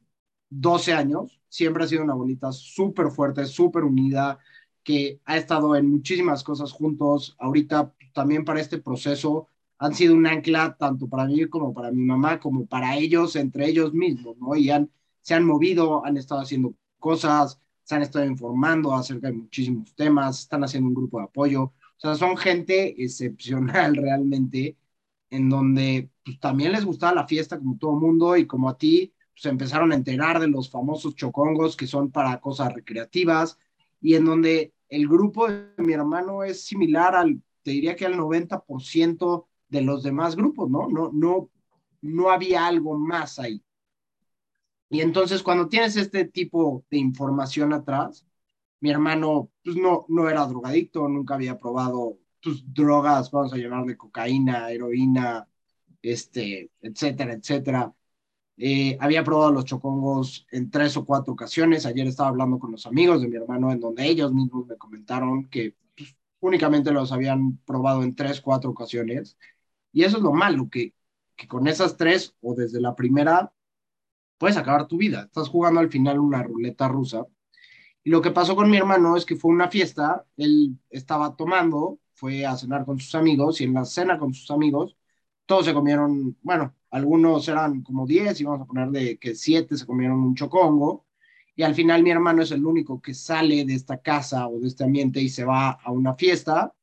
[0.50, 4.38] 12 años, siempre ha sido una bolita súper fuerte, súper unida,
[4.82, 7.36] que ha estado en muchísimas cosas juntos.
[7.38, 9.48] Ahorita también para este proceso
[9.78, 13.66] han sido un ancla tanto para mí como para mi mamá, como para ellos, entre
[13.68, 14.54] ellos mismos, ¿no?
[14.56, 14.90] Y han,
[15.22, 20.40] se han movido, han estado haciendo cosas, se han estado informando acerca de muchísimos temas,
[20.40, 21.62] están haciendo un grupo de apoyo.
[21.62, 24.76] O sea, son gente excepcional realmente,
[25.30, 29.12] en donde pues, también les gustaba la fiesta como todo mundo y como a ti,
[29.36, 33.58] se empezaron a enterar de los famosos chocongos que son para cosas recreativas
[34.00, 38.14] y en donde el grupo de mi hermano es similar al, te diría que al
[38.16, 40.88] 90% de los demás grupos, ¿no?
[40.88, 41.50] No, no,
[42.02, 43.62] no había algo más ahí.
[44.88, 48.26] Y entonces cuando tienes este tipo de información atrás,
[48.80, 53.96] mi hermano pues no, no era drogadicto, nunca había probado tus drogas, vamos a llamarle
[53.96, 55.48] cocaína, heroína,
[56.02, 57.94] este, etcétera, etcétera.
[58.58, 61.86] Eh, había probado los chocongos en tres o cuatro ocasiones.
[61.86, 65.48] Ayer estaba hablando con los amigos de mi hermano, en donde ellos mismos me comentaron
[65.48, 69.38] que pues, únicamente los habían probado en tres, cuatro ocasiones.
[69.92, 70.94] Y eso es lo malo, que,
[71.36, 73.53] que con esas tres o desde la primera
[74.38, 75.24] puedes acabar tu vida.
[75.24, 77.26] Estás jugando al final una ruleta rusa.
[78.04, 82.00] Y lo que pasó con mi hermano es que fue una fiesta, él estaba tomando,
[82.14, 84.96] fue a cenar con sus amigos y en la cena con sus amigos,
[85.46, 89.76] todos se comieron, bueno, algunos eran como 10 y vamos a poner de que 7
[89.76, 91.06] se comieron un chocongo.
[91.56, 94.68] Y al final mi hermano es el único que sale de esta casa o de
[94.68, 96.74] este ambiente y se va a una fiesta.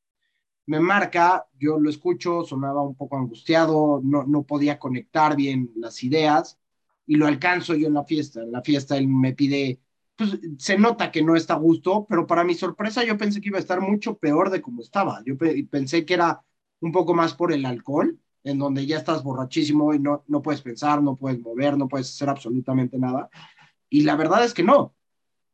[0.67, 6.03] Me marca, yo lo escucho, sonaba un poco angustiado, no, no podía conectar bien las
[6.03, 6.60] ideas
[7.05, 8.41] y lo alcanzo yo en la fiesta.
[8.41, 9.79] En la fiesta él me pide,
[10.15, 13.49] pues se nota que no está a gusto, pero para mi sorpresa yo pensé que
[13.49, 15.21] iba a estar mucho peor de como estaba.
[15.25, 15.35] Yo
[15.69, 16.41] pensé que era
[16.79, 20.61] un poco más por el alcohol, en donde ya estás borrachísimo y no, no puedes
[20.61, 23.29] pensar, no puedes mover, no puedes hacer absolutamente nada.
[23.89, 24.95] Y la verdad es que no.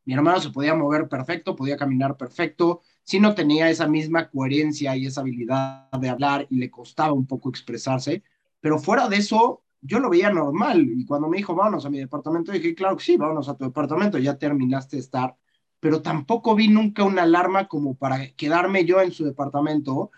[0.06, 4.96] Mi hermano se podía mover perfecto, podía caminar perfecto, si no tenía esa misma coherencia
[4.96, 8.24] y esa habilidad de hablar y le costaba un poco expresarse,
[8.62, 10.88] pero fuera de eso, yo lo veía normal.
[10.96, 13.66] Y cuando me dijo, vámonos a mi departamento, dije, claro que sí, vámonos a tu
[13.66, 15.38] departamento, ya terminaste de estar.
[15.80, 20.12] Pero tampoco vi nunca una alarma como para quedarme yo en su departamento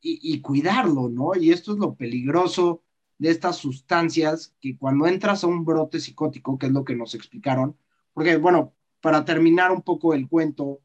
[0.00, 1.34] y, y cuidarlo, ¿no?
[1.34, 2.82] Y esto es lo peligroso
[3.18, 7.14] de estas sustancias que cuando entras a un brote psicótico, que es lo que nos
[7.14, 7.76] explicaron,
[8.12, 10.80] porque bueno, para terminar un poco el cuento,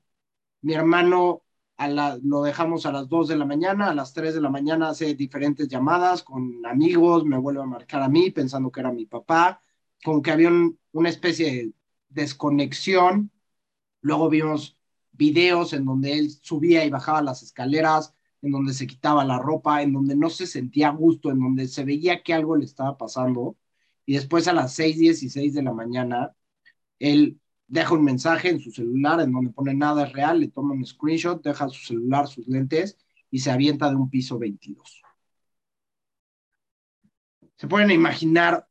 [0.62, 1.44] mi hermano
[1.88, 5.15] lo dejamos a las 2 de la mañana, a las 3 de la mañana hace
[5.15, 9.62] diferentes llamadas con amigos, me vuelve a marcar a mí pensando que era mi papá,
[10.04, 10.50] como que había
[10.91, 11.74] una especie de
[12.10, 13.32] desconexión.
[14.02, 14.78] Luego vimos
[15.12, 19.82] videos en donde él subía y bajaba las escaleras, en donde se quitaba la ropa,
[19.82, 23.58] en donde no se sentía gusto, en donde se veía que algo le estaba pasando.
[24.06, 26.36] Y después a las 6:16 de la mañana,
[27.00, 27.40] él
[27.71, 30.86] deja un mensaje en su celular en donde pone nada es real, le toma un
[30.86, 32.97] screenshot, deja su celular, sus lentes
[33.29, 35.01] y se avienta de un piso 22.
[37.55, 38.67] Se pueden imaginar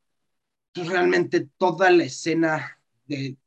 [0.71, 3.37] pues, realmente toda la escena de,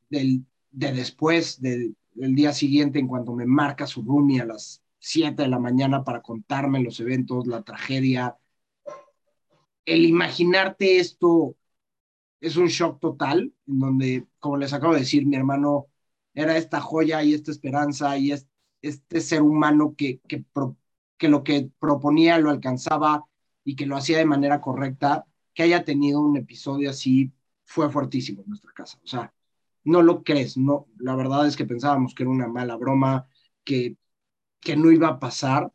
[0.69, 5.59] después, del día siguiente, en cuanto me marca su roomie a las 7 de la
[5.59, 8.37] mañana para contarme los eventos, la tragedia.
[9.85, 11.55] El imaginarte esto
[12.41, 15.87] es un shock total, en donde, como les acabo de decir, mi hermano
[16.35, 18.31] era esta joya y esta esperanza y
[18.79, 20.21] este ser humano que,
[21.19, 23.25] lo que proponía lo alcanzaba
[23.63, 28.43] y que lo hacía de manera correcta, que haya tenido un episodio así fue fuertísimo
[28.43, 28.99] en nuestra casa.
[29.03, 29.33] O sea,
[29.83, 33.27] no lo crees, no, la verdad es que pensábamos que era una mala broma,
[33.63, 33.97] que,
[34.59, 35.73] que no iba a pasar.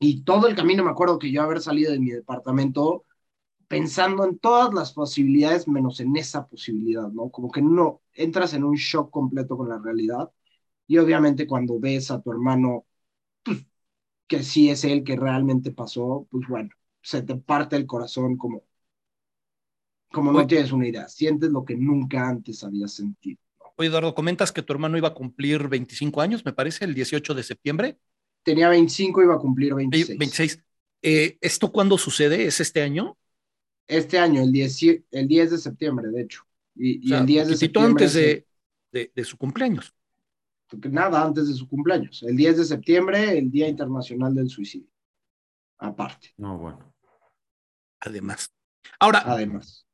[0.00, 3.04] Y todo el camino me acuerdo que yo haber salido de mi departamento
[3.68, 7.30] pensando en todas las posibilidades menos en esa posibilidad, ¿no?
[7.30, 10.30] Como que no entras en un shock completo con la realidad
[10.86, 12.86] y obviamente cuando ves a tu hermano,
[13.42, 13.66] pues,
[14.26, 16.70] que sí es él que realmente pasó, pues bueno,
[17.02, 18.64] se te parte el corazón como,
[20.12, 23.38] como no tienes una idea, sientes lo que nunca antes habías sentido.
[23.76, 27.34] Oye, Eduardo, comentas que tu hermano iba a cumplir 25 años, me parece, el 18
[27.34, 27.98] de septiembre.
[28.42, 30.18] Tenía 25, iba a cumplir 26.
[30.18, 30.64] 26.
[31.02, 32.46] Eh, ¿Esto cuándo sucede?
[32.46, 33.18] ¿Es este año?
[33.86, 36.42] Este año, el 10, el 10 de septiembre, de hecho.
[36.74, 38.04] Y, el 10 de septiembre.
[38.04, 38.46] antes de,
[38.92, 39.94] de, su cumpleaños.
[40.90, 42.22] Nada antes de su cumpleaños.
[42.22, 44.90] El 10 de septiembre, el Día Internacional del Suicidio.
[45.78, 46.34] Aparte.
[46.36, 46.94] No, bueno.
[48.00, 48.52] Además.
[48.98, 49.22] Ahora.
[49.24, 49.86] Además.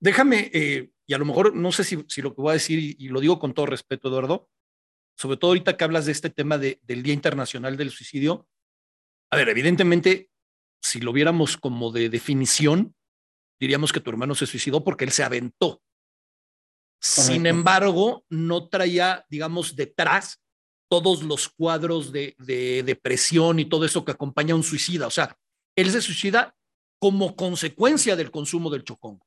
[0.00, 2.96] Déjame, eh, y a lo mejor no sé si, si, lo que voy a decir,
[2.98, 4.48] y, lo digo con todo respeto, Eduardo,
[5.16, 8.48] sobre todo ahorita que hablas de este tema de, del Día Internacional del Suicidio.
[9.30, 10.30] A ver, evidentemente,
[10.80, 12.94] si lo viéramos como de definición,
[13.60, 15.82] diríamos que tu hermano se suicidó porque él se aventó.
[17.00, 20.40] Sin embargo, no traía, digamos, detrás
[20.90, 25.06] todos los cuadros de, de depresión y todo eso que acompaña a un suicida.
[25.06, 25.36] O sea,
[25.76, 26.56] él se suicida
[26.98, 29.24] como consecuencia del consumo del chocongo.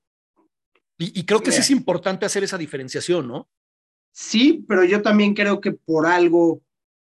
[0.98, 3.50] Y, creo que sí es importante hacer esa diferenciación, ¿no?
[4.12, 6.62] Sí, pero yo también creo que por algo,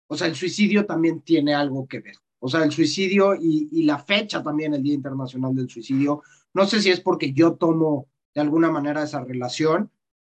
[0.06, 2.16] o sea, el suicidio también tiene algo que ver.
[2.38, 6.22] O sea, el suicidio y, y la fecha también, el Día Internacional del Suicidio,
[6.54, 9.90] no sé si es porque yo tomo de alguna manera esa relación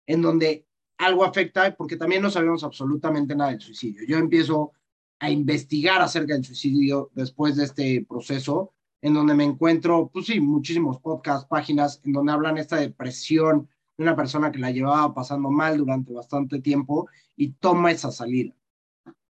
[0.05, 0.65] en donde
[0.97, 4.03] algo afecta, porque también no sabemos absolutamente nada del suicidio.
[4.07, 4.71] Yo empiezo
[5.19, 10.39] a investigar acerca del suicidio después de este proceso en donde me encuentro, pues sí,
[10.39, 15.51] muchísimos podcasts, páginas en donde hablan esta depresión de una persona que la llevaba pasando
[15.51, 18.55] mal durante bastante tiempo y toma esa salida.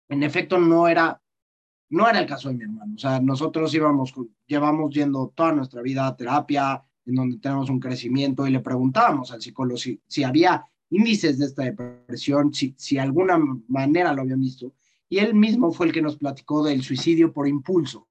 [0.09, 1.22] En efecto, no era,
[1.93, 2.95] no era el caso de mi hermano.
[2.95, 4.13] O sea, nosotros íbamos,
[4.47, 9.31] llevamos yendo toda nuestra vida a terapia, en donde tenemos un crecimiento y le preguntábamos
[9.31, 14.41] al psicólogo si, si había índices de esta depresión, si, si alguna manera lo habían
[14.41, 14.73] visto.
[15.07, 18.07] Y él mismo fue el que nos platicó del suicidio por impulso.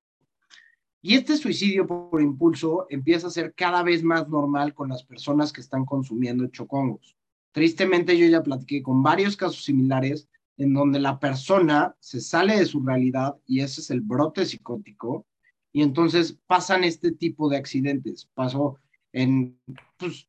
[1.00, 5.52] Y este suicidio por impulso empieza a ser cada vez más normal con las personas
[5.52, 7.16] que están consumiendo chocongos.
[7.50, 10.28] Tristemente yo ya platiqué con varios casos similares
[10.62, 15.26] en donde la persona se sale de su realidad y ese es el brote psicótico
[15.72, 18.28] y entonces pasan este tipo de accidentes.
[18.34, 18.78] Pasó
[19.12, 19.58] en,
[19.96, 20.28] pues,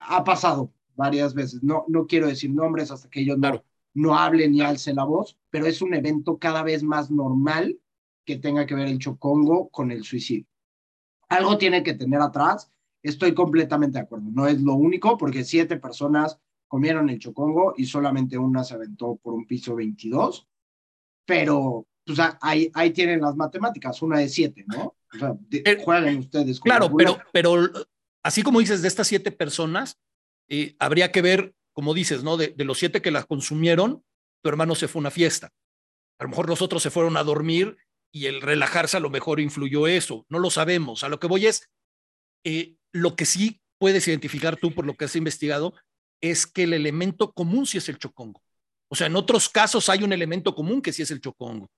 [0.00, 1.62] ha pasado varias veces.
[1.62, 5.38] No, no quiero decir nombres hasta que ellos no, no hablen ni alcen la voz,
[5.48, 7.78] pero es un evento cada vez más normal
[8.26, 10.46] que tenga que ver el chocongo con el suicidio.
[11.28, 12.70] Algo tiene que tener atrás,
[13.02, 16.38] estoy completamente de acuerdo, no es lo único porque siete personas
[16.70, 20.46] comieron el chocongo y solamente una se aventó por un piso 22,
[21.26, 24.94] pero pues, ahí, ahí tienen las matemáticas, una de siete, ¿no?
[25.12, 26.60] O sea, eh, jueguen ustedes.
[26.60, 27.68] claro, pero, pero
[28.22, 29.98] así como dices, de estas siete personas,
[30.48, 32.36] eh, habría que ver, como dices, ¿no?
[32.36, 34.04] De, de los siete que la consumieron,
[34.40, 35.52] tu hermano se fue a una fiesta.
[36.20, 37.78] A lo mejor los otros se fueron a dormir
[38.12, 41.02] y el relajarse a lo mejor influyó eso, no lo sabemos.
[41.02, 41.68] A lo que voy es,
[42.44, 45.74] eh, lo que sí puedes identificar tú por lo que has investigado
[46.20, 48.42] es que el elemento común sí es el chocongo.
[48.88, 51.70] O sea, en otros casos hay un elemento común que sí es el chocongo.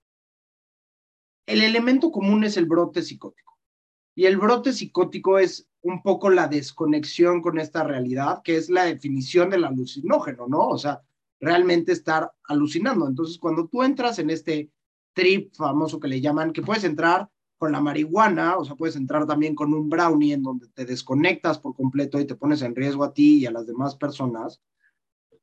[1.47, 3.59] El elemento común es el brote psicótico.
[4.15, 8.85] Y el brote psicótico es un poco la desconexión con esta realidad, que es la
[8.85, 10.69] definición del alucinógeno, ¿no?
[10.69, 11.03] O sea,
[11.41, 13.07] realmente estar alucinando.
[13.07, 14.71] Entonces, cuando tú entras en este
[15.13, 17.29] trip famoso que le llaman, que puedes entrar
[17.63, 21.61] con la marihuana, o sea, puedes entrar también con un brownie en donde te desconectas
[21.61, 24.61] por completo y te pones en riesgo a ti y a las demás personas.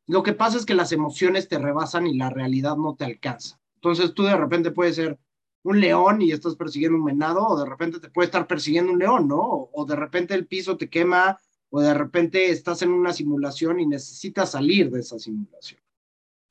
[0.06, 3.58] Lo que pasa es que las emociones te rebasan y la realidad no te alcanza.
[3.76, 5.18] Entonces tú de repente puedes ser
[5.64, 9.00] un león y estás persiguiendo un venado, o de repente te puede estar persiguiendo un
[9.00, 9.70] león, ¿no?
[9.72, 13.86] O de repente el piso te quema, o de repente estás en una simulación y
[13.86, 15.80] necesitas salir de esa simulación.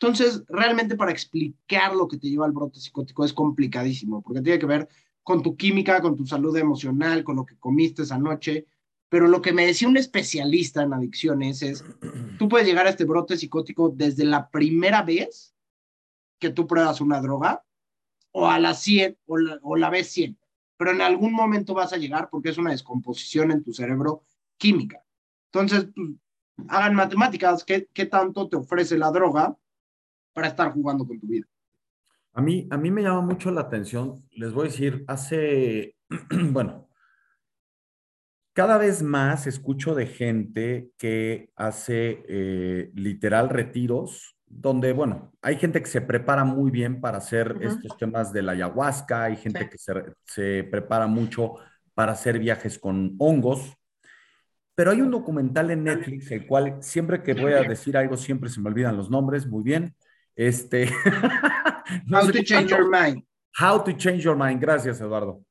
[0.00, 4.58] Entonces, realmente para explicar lo que te lleva al brote psicótico es complicadísimo, porque tiene
[4.58, 4.88] que ver
[5.28, 8.64] con tu química, con tu salud emocional, con lo que comiste esa noche.
[9.10, 11.84] Pero lo que me decía un especialista en adicciones es,
[12.38, 15.54] tú puedes llegar a este brote psicótico desde la primera vez
[16.38, 17.62] que tú pruebas una droga
[18.30, 20.38] o a la 100 o la, o la vez 100,
[20.78, 24.24] pero en algún momento vas a llegar porque es una descomposición en tu cerebro
[24.56, 25.04] química.
[25.52, 26.08] Entonces, pues,
[26.68, 29.54] hagan matemáticas, ¿qué, ¿qué tanto te ofrece la droga
[30.32, 31.46] para estar jugando con tu vida.
[32.38, 35.96] A mí, a mí me llama mucho la atención, les voy a decir, hace,
[36.52, 36.88] bueno,
[38.52, 45.82] cada vez más escucho de gente que hace eh, literal retiros, donde, bueno, hay gente
[45.82, 49.76] que se prepara muy bien para hacer estos temas de la ayahuasca, hay gente que
[49.76, 51.54] se, se prepara mucho
[51.92, 53.76] para hacer viajes con hongos,
[54.76, 58.48] pero hay un documental en Netflix, el cual siempre que voy a decir algo, siempre
[58.48, 59.96] se me olvidan los nombres, muy bien,
[60.36, 60.88] este.
[62.10, 63.24] How to change your mind.
[63.58, 64.60] How to change your mind.
[64.60, 65.42] Gracias, Eduardo.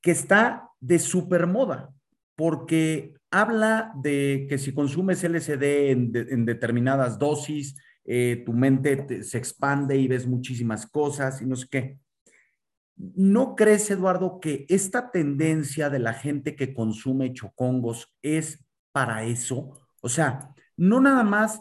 [0.00, 1.92] Que está de super moda,
[2.34, 9.96] porque habla de que si consumes LSD en, determinadas dosis, eh, tu mente se expande
[9.96, 11.98] y ves muchísimas cosas y no sé qué.
[12.96, 19.80] ¿No crees, Eduardo, que esta tendencia de la gente que consume chocongos es para eso?
[20.00, 21.60] O sea, no nada más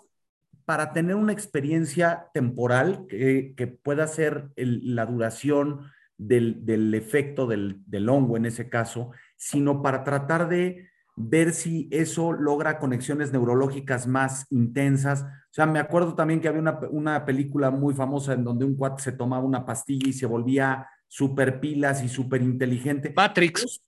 [0.66, 8.46] para tener una experiencia temporal que, pueda ser la duración del, efecto del, hongo en
[8.46, 15.24] ese caso, sino para tratar de ver si eso logra conexiones neurológicas más intensas.
[15.24, 18.76] O sea, me acuerdo también que había una, una película muy famosa en donde un
[18.76, 23.14] cuate se tomaba una pastilla y se volvía súper pilas y súper inteligente.
[23.16, 23.82] Matrix.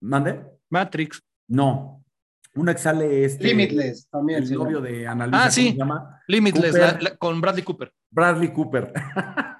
[0.00, 0.44] ¿Mande?
[0.68, 1.22] Matrix.
[1.48, 2.04] No,
[2.56, 3.44] Una que sale este.
[3.44, 4.42] Limitless también.
[4.42, 5.64] El novio de Ana Luisa, Ah, sí.
[5.64, 6.22] ¿cómo se llama?
[6.26, 6.92] Limitless, Cooper.
[7.02, 7.92] la- la- con Bradley Cooper.
[8.10, 8.92] Bradley Cooper.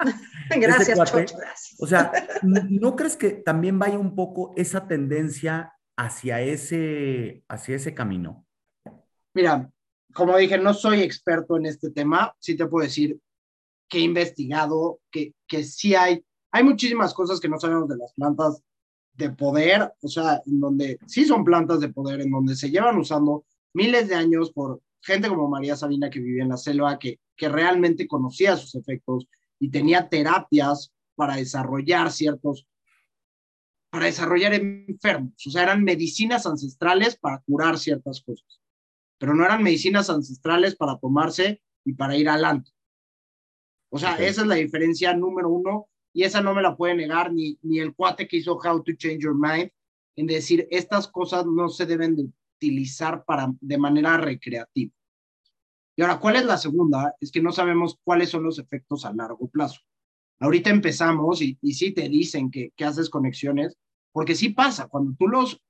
[0.56, 1.76] Gracias, cuate, Chocho, gracias.
[1.80, 7.76] O sea, ¿n- ¿no crees que también vaya un poco esa tendencia hacia ese, hacia
[7.76, 8.46] ese camino?
[9.34, 9.68] Mira,
[10.14, 12.34] como dije, no soy experto en este tema.
[12.38, 13.18] Sí te puedo decir
[13.88, 18.12] que he investigado, que, que sí hay, hay muchísimas cosas que no sabemos de las
[18.14, 18.62] plantas
[19.16, 22.98] de poder, o sea, en donde sí son plantas de poder, en donde se llevan
[22.98, 27.20] usando miles de años por gente como María Sabina que vivía en la selva, que,
[27.36, 32.66] que realmente conocía sus efectos y tenía terapias para desarrollar ciertos,
[33.90, 38.60] para desarrollar enfermos, o sea, eran medicinas ancestrales para curar ciertas cosas,
[39.18, 42.70] pero no eran medicinas ancestrales para tomarse y para ir adelante.
[43.88, 47.30] O sea, esa es la diferencia número uno y esa no me la puede negar
[47.30, 49.70] ni, ni el cuate que hizo How to Change Your Mind
[50.16, 52.26] en decir estas cosas no se deben de
[52.56, 54.94] utilizar para, de manera recreativa.
[55.94, 57.14] Y ahora, ¿cuál es la segunda?
[57.20, 59.82] Es que no sabemos cuáles son los efectos a largo plazo.
[60.40, 63.76] Ahorita empezamos y, y sí te dicen que, que haces conexiones,
[64.10, 65.62] porque sí pasa, cuando tú los,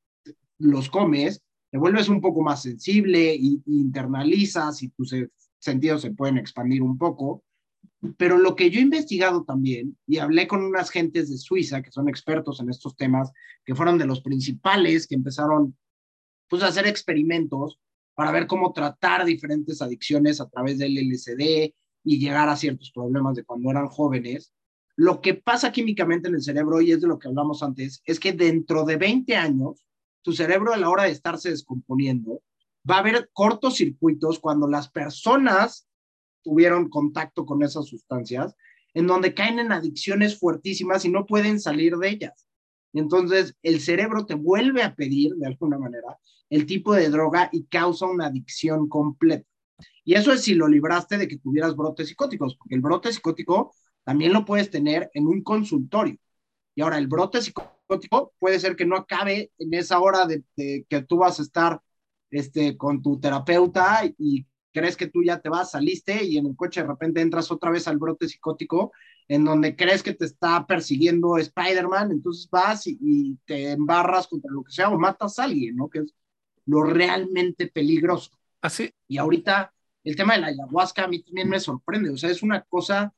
[0.58, 5.12] los comes, te vuelves un poco más sensible y, y internalizas y tus
[5.58, 7.42] sentidos se pueden expandir un poco.
[8.16, 11.90] Pero lo que yo he investigado también, y hablé con unas gentes de Suiza que
[11.90, 13.32] son expertos en estos temas,
[13.64, 15.76] que fueron de los principales que empezaron
[16.48, 17.80] pues, a hacer experimentos
[18.14, 23.34] para ver cómo tratar diferentes adicciones a través del LSD y llegar a ciertos problemas
[23.34, 24.52] de cuando eran jóvenes.
[24.94, 28.18] Lo que pasa químicamente en el cerebro, y es de lo que hablamos antes, es
[28.18, 29.84] que dentro de 20 años,
[30.22, 32.42] tu cerebro a la hora de estarse descomponiendo,
[32.88, 35.86] va a haber cortocircuitos cuando las personas
[36.46, 38.54] tuvieron contacto con esas sustancias,
[38.94, 42.46] en donde caen en adicciones fuertísimas y no pueden salir de ellas.
[42.92, 46.16] Entonces, el cerebro te vuelve a pedir, de alguna manera,
[46.48, 49.44] el tipo de droga y causa una adicción completa.
[50.04, 53.74] Y eso es si lo libraste de que tuvieras brotes psicóticos, porque el brote psicótico
[54.04, 56.16] también lo puedes tener en un consultorio.
[56.76, 61.02] Y ahora, el brote psicótico puede ser que no acabe en esa hora de, que
[61.02, 61.82] tú vas a estar
[62.30, 66.54] este, con tu terapeuta y crees que tú ya te vas, saliste y en el
[66.54, 68.92] coche de repente entras otra vez al brote psicótico
[69.26, 74.52] en donde crees que te está persiguiendo Spider-Man, entonces vas y, y, te embarras contra
[74.52, 75.88] lo que sea o matas a alguien, ¿no?
[75.88, 76.14] Que es
[76.66, 78.32] lo realmente peligroso.
[78.60, 78.92] Así.
[79.08, 79.72] Y ahorita
[80.04, 83.14] el tema de la ayahuasca a mí también me sorprende, o sea, es una cosa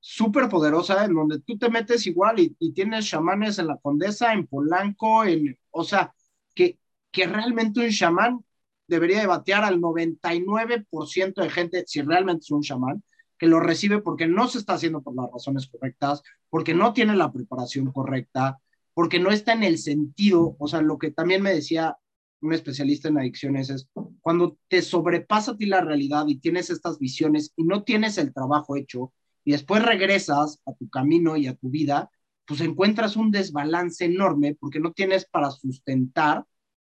[0.00, 4.32] súper poderosa en donde tú te metes igual y, y, tienes chamanes en la Condesa,
[4.32, 6.12] en Polanco, en, o sea,
[6.52, 6.80] que,
[7.12, 8.44] que realmente un chamán
[8.88, 13.02] debería de batear al 99% de gente, si realmente es un chamán,
[13.38, 17.16] que lo recibe porque no se está haciendo por las razones correctas, porque no tiene
[17.16, 18.58] la preparación correcta,
[18.94, 21.96] porque no está en el sentido, o sea, lo que también me decía
[22.40, 23.88] un especialista en adicciones es
[24.20, 28.32] cuando te sobrepasa a ti la realidad y tienes estas visiones y no tienes el
[28.32, 29.12] trabajo hecho
[29.44, 32.10] y después regresas a tu camino y a tu vida,
[32.46, 36.44] pues encuentras un desbalance enorme porque no tienes para sustentar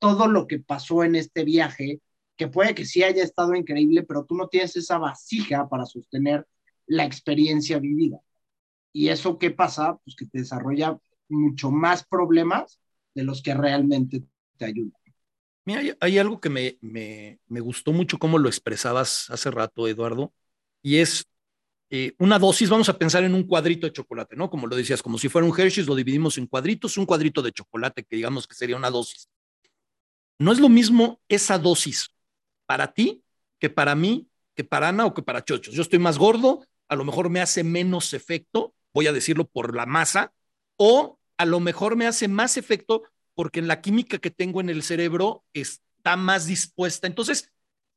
[0.00, 2.00] todo lo que pasó en este viaje,
[2.36, 6.48] que puede que sí haya estado increíble, pero tú no tienes esa vasija para sostener
[6.86, 8.18] la experiencia vivida.
[8.92, 10.00] ¿Y eso qué pasa?
[10.04, 12.80] Pues que te desarrolla mucho más problemas
[13.14, 14.24] de los que realmente
[14.56, 14.92] te ayudan.
[15.64, 19.86] Mira, hay, hay algo que me, me, me, gustó mucho cómo lo expresabas hace rato,
[19.86, 20.32] Eduardo,
[20.82, 21.28] y es
[21.90, 24.48] eh, una dosis, vamos a pensar en un cuadrito de chocolate, ¿no?
[24.48, 27.52] Como lo decías, como si fuera un Hershey's, lo dividimos en cuadritos, un cuadrito de
[27.52, 29.28] chocolate, que digamos que sería una dosis.
[30.40, 32.10] No es lo mismo esa dosis
[32.64, 33.22] para ti
[33.58, 35.74] que para mí, que para Ana o que para Chochos.
[35.74, 39.76] Yo estoy más gordo, a lo mejor me hace menos efecto, voy a decirlo por
[39.76, 40.32] la masa,
[40.76, 43.02] o a lo mejor me hace más efecto
[43.34, 47.06] porque en la química que tengo en el cerebro está más dispuesta.
[47.06, 47.52] Entonces,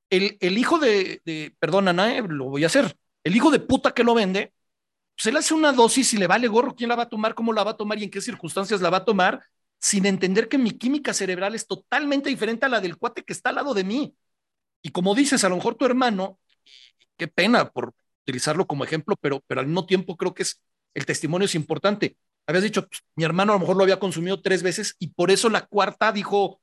[0.09, 4.03] el, hijo de, perdón, Ana, eh, lo voy a hacer, el hijo de puta que
[4.03, 4.51] lo vende,
[5.15, 7.53] se le hace una dosis y le vale gorro quién la va a tomar, cómo
[7.53, 9.41] la va a tomar y en qué circunstancias la va a tomar,
[9.83, 13.49] sin entender que mi química cerebral es totalmente diferente a la del cuate que está
[13.49, 14.15] al lado de mí.
[14.81, 16.39] Y como dices, a lo mejor tu hermano,
[17.17, 20.61] qué pena por utilizarlo como ejemplo, pero, pero al mismo tiempo creo que es,
[20.93, 22.15] el testimonio es importante.
[22.47, 25.31] Habías dicho, pues, mi hermano a lo mejor lo había consumido tres veces y por
[25.31, 26.61] eso la cuarta dijo,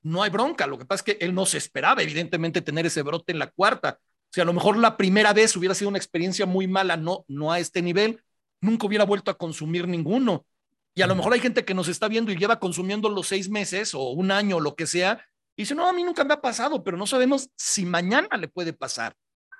[0.00, 0.66] no hay bronca.
[0.66, 3.50] Lo que pasa es que él no se esperaba, evidentemente, tener ese brote en la
[3.50, 3.98] cuarta.
[4.00, 7.26] O sea, a lo mejor la primera vez hubiera sido una experiencia muy mala, no,
[7.28, 8.22] no a este nivel,
[8.62, 10.46] nunca hubiera vuelto a consumir ninguno.
[10.94, 13.48] Y a lo mejor hay gente que nos está viendo y lleva consumiendo los seis
[13.48, 15.24] meses o un año o lo que sea,
[15.56, 18.48] y dice, no, a mí nunca me ha pasado, pero no sabemos si mañana le
[18.48, 19.14] puede pasar.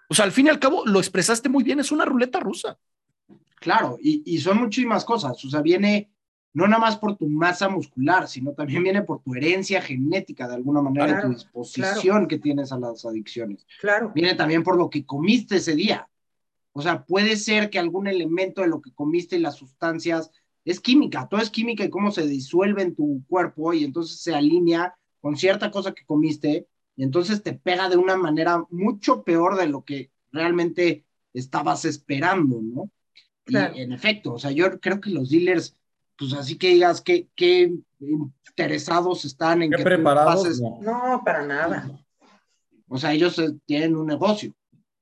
[0.09, 2.79] O sea, al fin y al cabo, lo expresaste muy bien, es una ruleta rusa.
[3.57, 5.43] Claro, y, y son muchísimas cosas.
[5.45, 6.13] O sea, viene
[6.55, 10.55] no nada más por tu masa muscular, sino también viene por tu herencia genética, de
[10.55, 13.67] alguna manera, Claro, tu disposición que tienes a las adicciones.
[13.81, 14.13] Claro.
[14.15, 16.09] Viene también por lo que comiste ese día.
[16.73, 20.31] O sea, puede ser que algún elemento de lo que comiste y las sustancias
[20.65, 24.35] es química, todo es química y cómo se disuelve en tu cuerpo y entonces se
[24.35, 29.57] alinea con cierta cosa que comiste y entonces te pega de una manera mucho peor
[29.57, 32.91] de lo que realmente estabas esperando, ¿no?
[33.45, 33.75] Claro.
[33.77, 35.77] Y en efecto, o sea, yo creo que los dealers,
[36.17, 37.75] pues así que digas que, que
[38.47, 40.45] interesados están en ¿Qué que preparados?
[40.47, 40.79] pases- No.
[40.83, 41.91] No, para nada.
[42.89, 44.55] o sea, ellos eh, tienen un negocio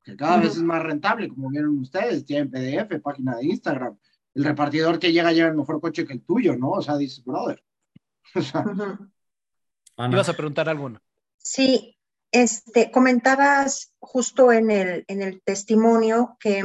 [0.05, 3.99] que cada vez es más rentable, como vieron ustedes, tienen PDF, página de Instagram.
[4.35, 6.71] El repartidor que llega lleva el mejor coche que el tuyo, ¿no?
[6.71, 7.63] O sea, dices, brother.
[8.35, 8.65] O sea.
[9.97, 10.15] Ana.
[10.15, 11.01] Ibas a preguntar algo, ¿no?
[11.39, 11.99] Sí,
[12.31, 16.63] este, comentabas justo en el, en el testimonio que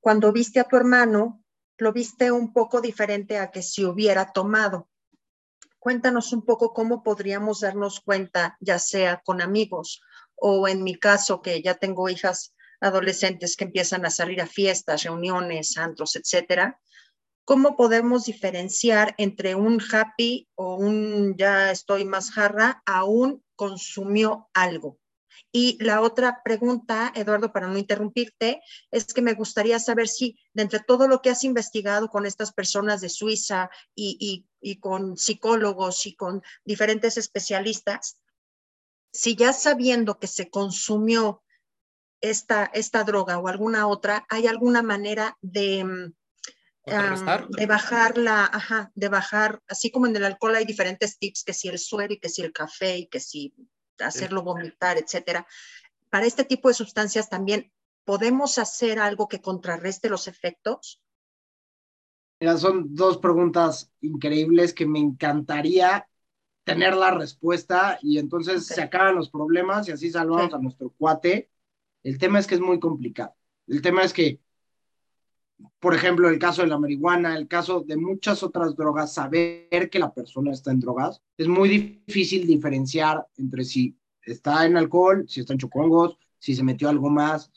[0.00, 1.42] cuando viste a tu hermano,
[1.78, 4.88] lo viste un poco diferente a que si hubiera tomado.
[5.78, 10.02] Cuéntanos un poco cómo podríamos darnos cuenta, ya sea con amigos
[10.36, 12.54] o en mi caso, que ya tengo hijas
[12.86, 16.80] adolescentes que empiezan a salir a fiestas, reuniones, antros, etcétera.
[17.44, 24.48] ¿Cómo podemos diferenciar entre un happy o un ya estoy más jarra a un consumió
[24.54, 24.98] algo?
[25.52, 28.60] Y la otra pregunta, Eduardo, para no interrumpirte,
[28.90, 32.52] es que me gustaría saber si de entre todo lo que has investigado con estas
[32.52, 38.18] personas de Suiza y, y- y con psicólogos y con diferentes especialistas,
[39.12, 41.42] si ya sabiendo que se consumió
[42.20, 46.14] esta, esta droga o alguna otra, ¿hay alguna manera de, mm,
[46.86, 51.52] de bajar la, ajá, de bajar, así como en el alcohol hay diferentes tips, que
[51.52, 53.54] si el suero y que si el café y que si
[53.98, 55.46] hacerlo vomitar, etcétera.
[56.10, 57.72] Para este tipo de sustancias también,
[58.04, 61.00] ¿podemos hacer algo que contrarreste los efectos?
[62.40, 66.08] mira, son dos preguntas increíbles que me encantaría
[66.64, 71.50] tener la respuesta y entonces se acaban los problemas y así salvamos a nuestro cuate.
[72.06, 73.34] El tema es que es muy complicado.
[73.66, 74.38] El tema es que,
[75.80, 79.98] por ejemplo, el caso de la marihuana, el caso de muchas otras drogas, saber que
[79.98, 85.40] la persona está en drogas, es muy difícil diferenciar entre si está en alcohol, si
[85.40, 87.50] está en chocongos, si se metió algo más,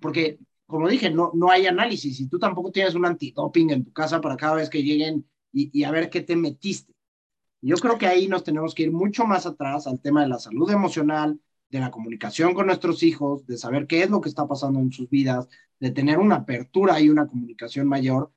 [0.00, 3.92] porque, como dije, no, no hay análisis y tú tampoco tienes un antidoping en tu
[3.92, 6.94] casa para cada vez que lleguen y, y a ver qué te metiste.
[7.60, 10.38] Yo creo que ahí nos tenemos que ir mucho más atrás al tema de la
[10.38, 11.38] salud emocional,
[11.72, 14.92] de la comunicación con nuestros hijos, de saber qué es lo que está pasando en
[14.92, 15.48] sus vidas,
[15.80, 18.30] de tener una apertura y una comunicación mayor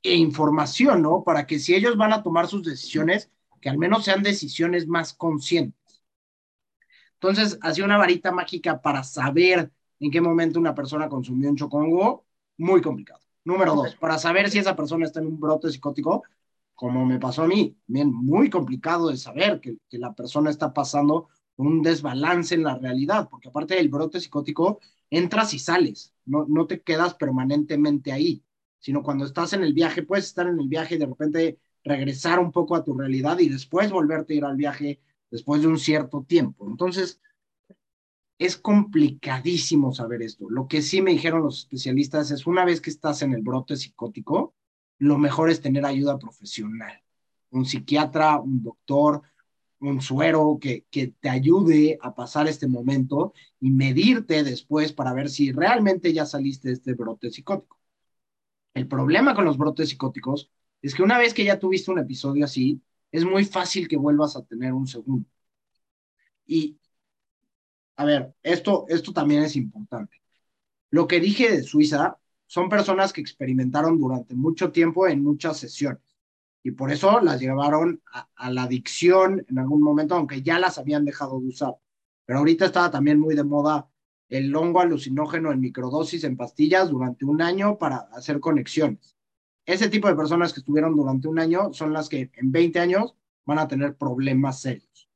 [0.00, 1.24] e información, ¿no?
[1.24, 5.12] Para que si ellos van a tomar sus decisiones, que al menos sean decisiones más
[5.12, 6.04] conscientes.
[7.14, 12.24] Entonces, así una varita mágica para saber en qué momento una persona consumió un chocongo,
[12.58, 13.20] muy complicado.
[13.44, 16.22] Número dos, para saber si esa persona está en un brote psicótico,
[16.76, 21.28] como me pasó a mí, bien, muy complicado de saber que la persona está pasando
[21.66, 26.66] un desbalance en la realidad, porque aparte del brote psicótico, entras y sales, no, no
[26.66, 28.42] te quedas permanentemente ahí,
[28.78, 32.38] sino cuando estás en el viaje, puedes estar en el viaje y de repente regresar
[32.38, 35.00] un poco a tu realidad y después volverte a ir al viaje
[35.30, 36.68] después de un cierto tiempo.
[36.68, 37.20] Entonces,
[38.38, 40.50] es complicadísimo saber esto.
[40.50, 43.76] Lo que sí me dijeron los especialistas es una vez que estás en el brote
[43.76, 44.54] psicótico,
[44.98, 47.02] lo mejor es tener ayuda profesional,
[47.50, 49.22] un psiquiatra, un doctor,
[49.82, 55.28] un suero que, que te ayude a pasar este momento y medirte después para ver
[55.28, 57.78] si realmente ya saliste de este brote psicótico.
[58.74, 60.50] El problema con los brotes psicóticos
[60.82, 64.36] es que una vez que ya tuviste un episodio así, es muy fácil que vuelvas
[64.36, 65.28] a tener un segundo.
[66.46, 66.78] Y,
[67.96, 70.22] a ver, esto, esto también es importante.
[70.90, 76.11] Lo que dije de Suiza son personas que experimentaron durante mucho tiempo en muchas sesiones
[76.62, 78.02] y por eso las llevaron
[78.36, 81.74] a, la adicción en algún momento, aunque ya las habían dejado de usar.
[82.24, 83.88] Pero ahorita estaba también muy de moda
[84.28, 89.16] el hongo alucinógeno en microdosis en pastillas durante un año para hacer conexiones.
[89.66, 93.14] Ese tipo de personas que estuvieron durante un año son las que en 20 años
[93.44, 95.08] van a tener problemas serios.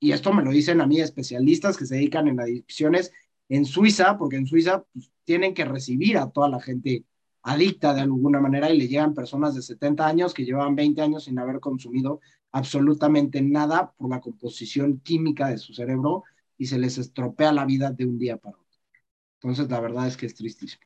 [0.00, 3.12] Y esto me lo dicen a mí especialistas que se dedican en adicciones
[3.48, 7.04] en Suiza, porque en Suiza pues, tienen que recibir a toda la gente
[7.42, 11.24] adicta de alguna manera y le llegan personas de 70 años que llevan 20 años
[11.24, 12.20] sin haber consumido
[12.52, 16.24] absolutamente nada por la composición química de su cerebro
[16.56, 18.78] y se les estropea la vida de un día para otro.
[19.40, 20.82] Entonces, la verdad es que es tristísimo.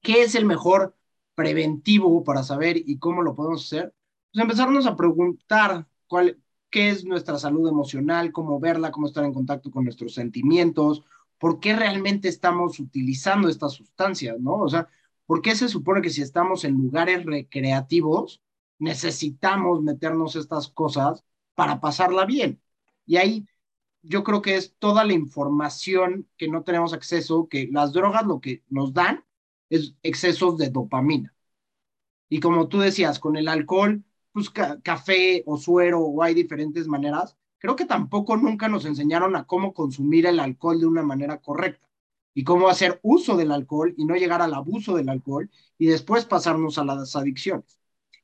[0.00, 0.96] ¿Qué es el mejor
[1.34, 3.94] preventivo para saber y cómo lo podemos hacer?
[4.32, 6.38] Pues empezarnos a preguntar cuál,
[6.70, 11.02] qué es nuestra salud emocional, cómo verla, cómo estar en contacto con nuestros sentimientos,
[11.38, 14.58] por qué realmente estamos utilizando estas sustancias, ¿no?
[14.58, 14.88] O sea,
[15.26, 18.40] ¿por qué se supone que si estamos en lugares recreativos
[18.82, 22.60] necesitamos meternos estas cosas para pasarla bien.
[23.06, 23.46] Y ahí
[24.02, 28.40] yo creo que es toda la información que no tenemos acceso, que las drogas lo
[28.40, 29.24] que nos dan
[29.70, 31.34] es excesos de dopamina.
[32.28, 37.36] Y como tú decías, con el alcohol, pues café o suero o hay diferentes maneras,
[37.58, 41.91] creo que tampoco nunca nos enseñaron a cómo consumir el alcohol de una manera correcta
[42.34, 46.24] y cómo hacer uso del alcohol y no llegar al abuso del alcohol y después
[46.24, 47.78] pasarnos a las adicciones.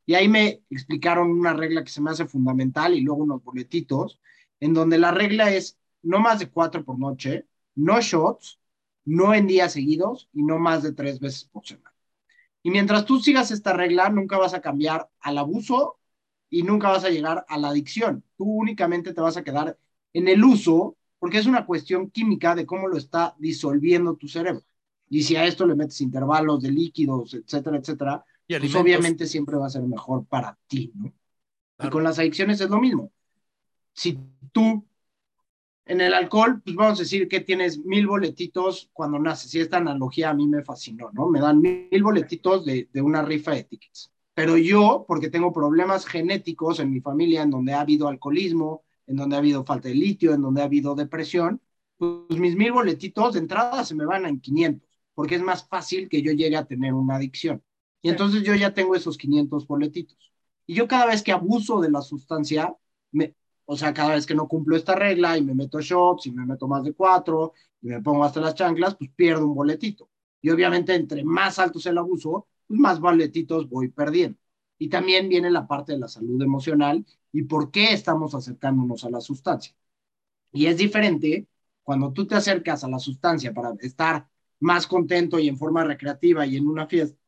[0.06, 4.20] Y ahí me explicaron una regla que se me hace fundamental y luego unos boletitos,
[4.60, 8.60] en donde la regla es no más de cuatro por noche, no shots,
[9.04, 11.94] no en días seguidos y no más de tres veces por semana.
[12.62, 15.98] Y mientras tú sigas esta regla, nunca vas a cambiar al abuso
[16.50, 18.24] y nunca vas a llegar a la adicción.
[18.36, 19.78] Tú únicamente te vas a quedar
[20.12, 24.62] en el uso porque es una cuestión química de cómo lo está disolviendo tu cerebro.
[25.10, 29.66] Y si a esto le metes intervalos de líquidos, etcétera, etcétera, pues obviamente siempre va
[29.66, 31.12] a ser mejor para ti, ¿no?
[31.80, 33.12] Y con las adicciones es lo mismo.
[33.92, 34.18] Si
[34.52, 34.84] tú
[35.88, 39.54] en el alcohol, pues vamos a decir que tienes mil boletitos cuando naces.
[39.54, 41.28] Y esta analogía a mí me fascinó, ¿no?
[41.30, 44.12] Me dan mil boletitos de, de una rifa de tickets.
[44.34, 49.16] Pero yo, porque tengo problemas genéticos en mi familia en donde ha habido alcoholismo, en
[49.16, 51.60] donde ha habido falta de litio, en donde ha habido depresión,
[51.96, 56.08] pues mis mil boletitos de entrada se me van en 500, porque es más fácil
[56.08, 57.62] que yo llegue a tener una adicción.
[58.02, 60.32] Y entonces yo ya tengo esos 500 boletitos.
[60.66, 62.76] Y yo cada vez que abuso de la sustancia,
[63.10, 63.34] me,
[63.64, 66.46] o sea, cada vez que no cumplo esta regla y me meto shots y me
[66.46, 70.10] meto más de cuatro y me pongo hasta las chanclas, pues pierdo un boletito.
[70.40, 74.38] Y obviamente entre más alto sea el abuso, pues más boletitos voy perdiendo.
[74.78, 79.10] Y también viene la parte de la salud emocional y por qué estamos acercándonos a
[79.10, 79.74] la sustancia.
[80.52, 81.46] Y es diferente
[81.82, 84.28] cuando tú te acercas a la sustancia para estar
[84.60, 87.18] más contento y en forma recreativa y en una fiesta,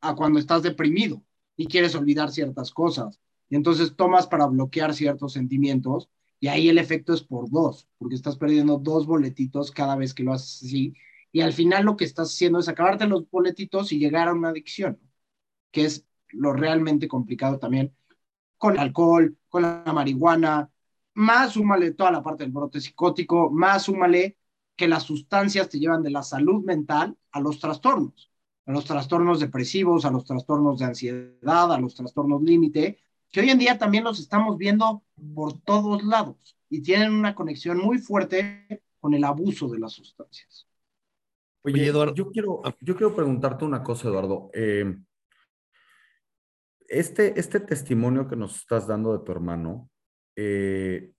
[0.00, 1.22] a cuando estás deprimido
[1.56, 3.20] y quieres olvidar ciertas cosas.
[3.50, 6.08] Y entonces tomas para bloquear ciertos sentimientos
[6.40, 10.22] y ahí el efecto es por dos, porque estás perdiendo dos boletitos cada vez que
[10.22, 10.94] lo haces así.
[11.32, 14.50] Y al final lo que estás haciendo es acabarte los boletitos y llegar a una
[14.50, 15.00] adicción,
[15.70, 17.94] que es lo realmente complicado también
[18.58, 20.70] con el alcohol, con la marihuana,
[21.14, 24.36] más súmale toda la parte del brote psicótico, más súmale
[24.76, 28.30] que las sustancias te llevan de la salud mental a los trastornos,
[28.66, 32.98] a los trastornos depresivos, a los trastornos de ansiedad, a los trastornos límite,
[33.30, 35.02] que hoy en día también los estamos viendo
[35.34, 40.66] por todos lados y tienen una conexión muy fuerte con el abuso de las sustancias.
[41.62, 44.50] Oye, Eduardo, yo quiero, yo quiero preguntarte una cosa, Eduardo.
[44.54, 44.96] Eh,
[46.88, 49.90] este, este testimonio que nos estás dando de tu hermano,
[50.36, 51.12] eh,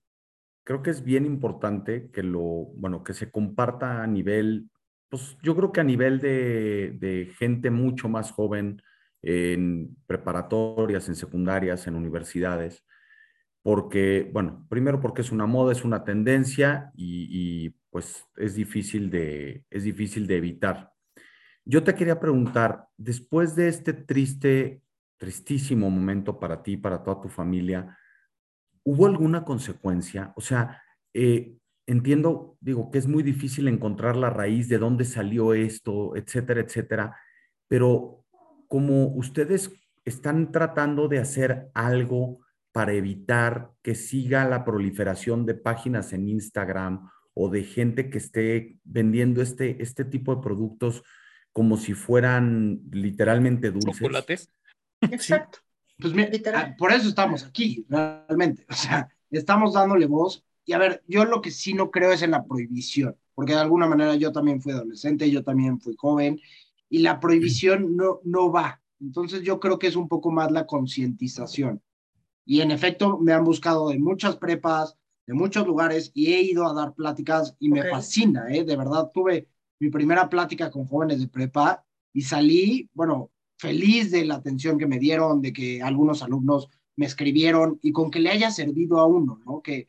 [0.64, 2.42] creo que es bien importante que lo,
[2.76, 4.70] bueno, que se comparta a nivel,
[5.10, 8.82] pues yo creo que a nivel de, de gente mucho más joven,
[9.22, 12.86] en preparatorias, en secundarias, en universidades,
[13.62, 19.10] porque, bueno, primero porque es una moda, es una tendencia y, y, pues es difícil,
[19.10, 20.92] de, es difícil de evitar.
[21.66, 24.82] Yo te quería preguntar, después de este triste
[25.20, 27.96] tristísimo momento para ti, para toda tu familia,
[28.84, 30.34] ¿hubo alguna consecuencia?
[30.36, 30.82] O sea,
[31.14, 31.56] eh,
[31.86, 37.18] entiendo, digo, que es muy difícil encontrar la raíz de dónde salió esto, etcétera, etcétera,
[37.68, 38.26] pero
[38.68, 39.72] como ustedes
[40.06, 42.40] están tratando de hacer algo
[42.72, 48.80] para evitar que siga la proliferación de páginas en Instagram o de gente que esté
[48.84, 51.04] vendiendo este, este tipo de productos
[51.52, 54.50] como si fueran literalmente dulces.
[55.02, 55.60] Exacto.
[56.00, 58.66] Pues mira, ah, por eso estamos aquí, realmente.
[58.70, 60.44] O sea, estamos dándole voz.
[60.66, 63.60] Y a ver, yo lo que sí no creo es en la prohibición, porque de
[63.60, 66.40] alguna manera yo también fui adolescente, yo también fui joven,
[66.90, 68.82] y la prohibición no, no va.
[69.02, 71.82] Entonces yo creo que es un poco más la concientización.
[72.46, 74.96] Y en efecto, me han buscado de muchas prepas,
[75.26, 78.64] de muchos lugares, y he ido a dar pláticas y me fascina, ¿eh?
[78.64, 79.48] De verdad, tuve
[79.80, 81.84] mi primera plática con jóvenes de prepa
[82.14, 87.06] y salí, bueno, feliz de la atención que me dieron, de que algunos alumnos me
[87.06, 89.62] escribieron y con que le haya servido a uno, ¿no?
[89.62, 89.88] Que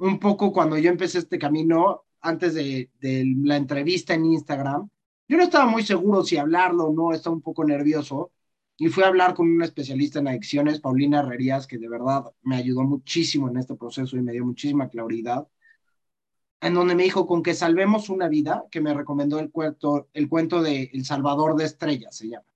[0.00, 4.88] un poco cuando yo empecé este camino, antes de, la entrevista en Instagram,
[5.28, 8.32] yo no estaba muy seguro si hablarlo o no, estaba un poco nervioso
[8.76, 12.56] y fui a hablar con una especialista en adicciones, Paulina Herrerías, que de verdad me
[12.56, 15.46] ayudó muchísimo en este proceso y me dio muchísima claridad,
[16.60, 20.28] en donde me dijo con que salvemos una vida, que me recomendó el cuento, el
[20.28, 22.48] cuento de El Salvador de Estrellas, se llama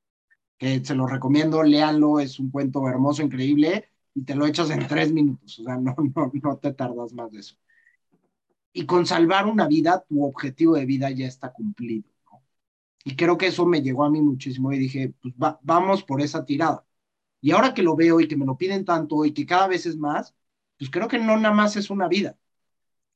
[0.62, 4.86] que se lo recomiendo, léanlo, es un cuento hermoso, increíble, y te lo echas en
[4.86, 7.56] tres minutos, o sea, no, no, no te tardas más de eso.
[8.72, 12.08] Y con salvar una vida, tu objetivo de vida ya está cumplido.
[12.30, 12.44] ¿no?
[13.04, 16.44] Y creo que eso me llegó a mí muchísimo y dije, pues vamos por esa
[16.44, 16.86] tirada.
[17.40, 19.84] Y ahora que lo veo y que me lo piden tanto y que cada vez
[19.86, 20.32] es más,
[20.78, 22.38] pues creo que no nada más es una vida,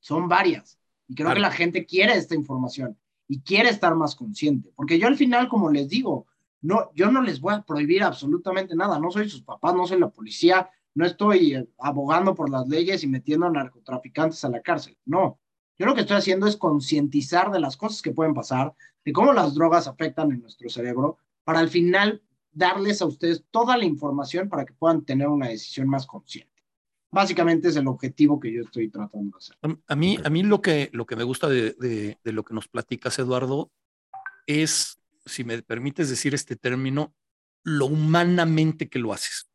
[0.01, 0.77] son varias.
[1.07, 5.07] Y creo que la gente quiere esta información y quiere estar más consciente, porque yo
[5.07, 6.27] al final, como les digo,
[6.61, 9.99] no, yo no les voy a prohibir absolutamente nada, no soy sus papás, no soy
[9.99, 14.61] la policía, no estoy eh, abogando por las leyes y metiendo a narcotraficantes a la
[14.61, 15.39] cárcel, no.
[15.77, 18.73] Yo lo que estoy haciendo es concientizar de las cosas que pueden pasar,
[19.05, 23.77] de cómo las drogas afectan en nuestro cerebro, para al final darles a ustedes toda
[23.77, 26.51] la información para que puedan tener una decisión más consciente.
[27.11, 29.81] Básicamente es el objetivo que yo estoy tratando de hacer.
[29.87, 32.53] A, mí, a mí lo, que, lo que me gusta de, de, de lo que
[32.53, 33.71] nos platicas, Eduardo,
[34.47, 37.15] es, si me permites decir este término,
[37.63, 39.49] lo humanamente que lo haces.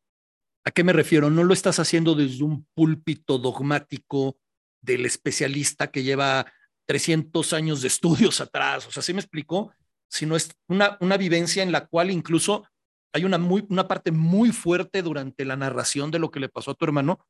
[0.65, 1.29] ¿A qué me refiero?
[1.29, 4.37] No lo estás haciendo desde un púlpito dogmático
[4.81, 6.51] del especialista que lleva
[6.85, 8.87] 300 años de estudios atrás.
[8.87, 9.73] O sea, ¿sí me explico?
[10.09, 12.67] Sino es una, una vivencia en la cual incluso
[13.13, 16.71] hay una, muy, una parte muy fuerte durante la narración de lo que le pasó
[16.71, 17.25] a tu hermano,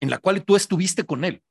[0.00, 1.42] en la cual tú estuviste con él.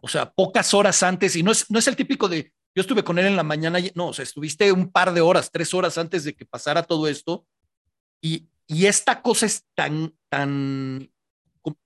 [0.00, 3.04] O sea, pocas horas antes, y no es, no es el típico de yo estuve
[3.04, 5.98] con él en la mañana, no, o sea, estuviste un par de horas, tres horas
[5.98, 7.46] antes de que pasara todo esto,
[8.20, 11.10] y, y esta cosa es tan, tan,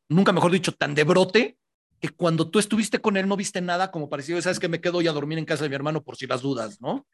[0.08, 1.58] nunca mejor dicho, tan de brote,
[2.00, 5.00] que cuando tú estuviste con él no viste nada como parecía, sabes que me quedo
[5.00, 7.06] ya a dormir en casa de mi hermano por si las dudas, ¿no?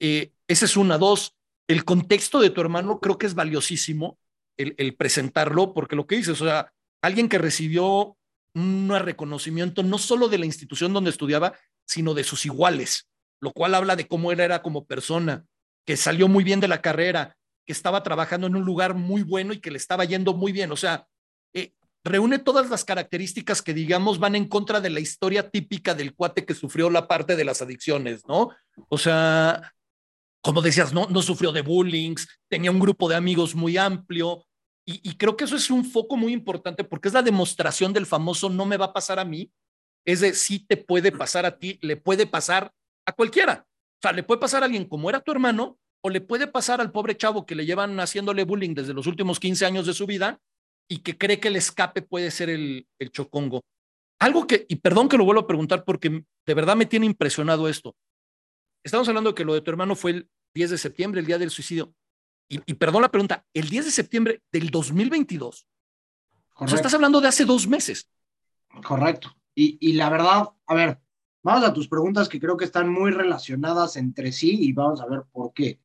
[0.00, 1.36] Eh, es una, dos,
[1.68, 4.18] el contexto de tu hermano creo que es valiosísimo
[4.56, 8.16] el, el, presentarlo, porque lo que dices, o sea, alguien que recibió
[8.54, 11.54] un reconocimiento no solo de la institución donde estudiaba,
[11.86, 13.08] sino de sus iguales,
[13.40, 15.46] lo cual habla de cómo él era como persona,
[15.86, 19.52] que salió muy bien de la carrera, que estaba trabajando en un lugar muy bueno
[19.52, 20.70] y que le estaba yendo muy bien.
[20.72, 21.06] O sea,
[21.52, 21.72] eh,
[22.04, 26.44] reúne todas las características que, digamos, van en contra de la historia típica del cuate
[26.44, 28.50] que sufrió la parte de las adicciones, ¿no?
[28.88, 29.74] O sea,
[30.40, 32.14] como decías, no, no sufrió de bullying,
[32.48, 34.44] tenía un grupo de amigos muy amplio.
[34.88, 38.06] Y, y, creo que eso es un foco muy importante porque es la demostración del
[38.06, 39.50] famoso no me va a pasar a mí.
[40.06, 42.72] Es de sí te puede pasar a ti, le puede pasar
[43.04, 43.66] a cualquiera.
[43.66, 46.80] O sea, le puede pasar a alguien como era tu hermano o le puede pasar
[46.80, 50.06] al pobre chavo que le llevan haciéndole bullying desde los últimos 15 años de su
[50.06, 50.40] vida
[50.88, 53.64] y que cree que el escape puede ser el, el chocongo.
[54.20, 57.68] Algo que, y perdón que lo vuelvo a preguntar porque de verdad me tiene impresionado
[57.68, 57.96] esto.
[58.84, 61.38] Estamos hablando de que lo de tu hermano fue el 10 de septiembre, el día
[61.38, 61.92] del suicidio.
[62.48, 65.66] Y, y perdón la pregunta, el 10 de septiembre del 2022.
[66.56, 66.64] Correcto.
[66.64, 68.08] O sea, estás hablando de hace dos meses.
[68.82, 69.35] Correcto.
[69.58, 71.00] Y, la verdad, a ver,
[71.42, 75.06] vamos a tus preguntas que creo que están muy relacionadas entre sí y vamos a
[75.06, 75.80] ver por qué.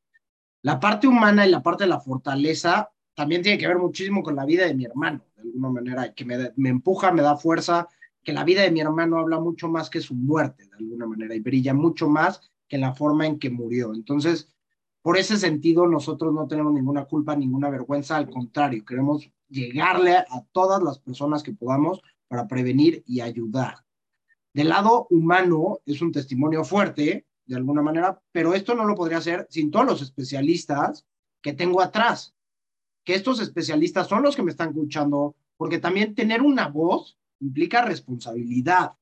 [0.60, 4.36] La parte humana y la parte de la fortaleza también tiene que ver muchísimo con
[4.36, 7.88] la vida de mi hermano, de alguna manera, que me, me empuja, me da fuerza,
[8.22, 11.34] que la vida de mi hermano habla mucho más que su muerte, de alguna manera,
[11.34, 13.94] y brilla mucho más que la forma en que murió.
[13.94, 14.52] Entonces,
[15.00, 20.44] por ese sentido, nosotros no tenemos ninguna culpa, ninguna vergüenza, al contrario, queremos llegarle a
[20.52, 22.02] todas las personas que podamos
[22.32, 23.84] para prevenir y ayudar.
[24.54, 29.18] Del lado humano, es un testimonio fuerte, de alguna manera, pero esto no lo podría
[29.18, 31.04] hacer sin todos los especialistas
[31.42, 32.34] que tengo atrás,
[33.04, 37.84] que estos especialistas son los que me están escuchando, porque también tener una voz implica
[37.84, 38.92] responsabilidad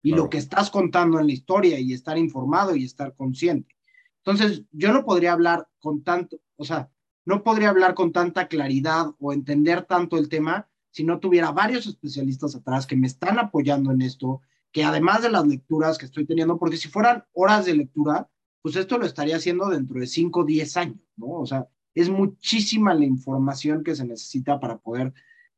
[0.00, 0.22] y claro.
[0.22, 3.76] lo que estás contando en la historia y estar informado y estar consciente.
[4.24, 6.88] Entonces, yo no podría hablar con tanto, o sea,
[7.26, 11.86] no podría hablar con tanta claridad o entender tanto el tema si no tuviera varios
[11.86, 16.26] especialistas atrás que me están apoyando en esto, que además de las lecturas que estoy
[16.26, 18.28] teniendo, porque si fueran horas de lectura,
[18.62, 21.28] pues esto lo estaría haciendo dentro de 5 o 10 años, ¿no?
[21.28, 25.12] O sea, es muchísima la información que se necesita para poder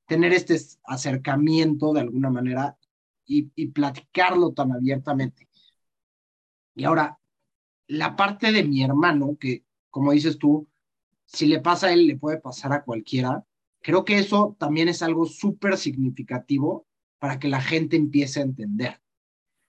[0.07, 2.77] tener este acercamiento de alguna manera
[3.27, 5.49] y, y platicarlo tan abiertamente.
[6.75, 7.19] Y ahora,
[7.89, 10.69] la parte de mi hermano, que como dices tú,
[11.27, 13.45] si le pasa a él, le puede pasar a cualquiera,
[13.81, 16.87] creo que eso también es algo súper significativo
[17.19, 19.01] para que la gente empiece a entender.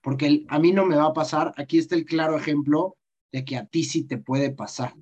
[0.00, 2.96] Porque a mí no me va a pasar, aquí está el claro ejemplo
[3.30, 4.94] de que a ti sí te puede pasar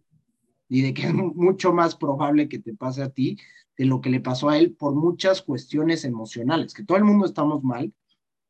[0.69, 3.39] y de que es mucho más probable que te pase a ti
[3.77, 7.27] de lo que le pasó a él por muchas cuestiones emocionales, que todo el mundo
[7.27, 7.93] estamos mal,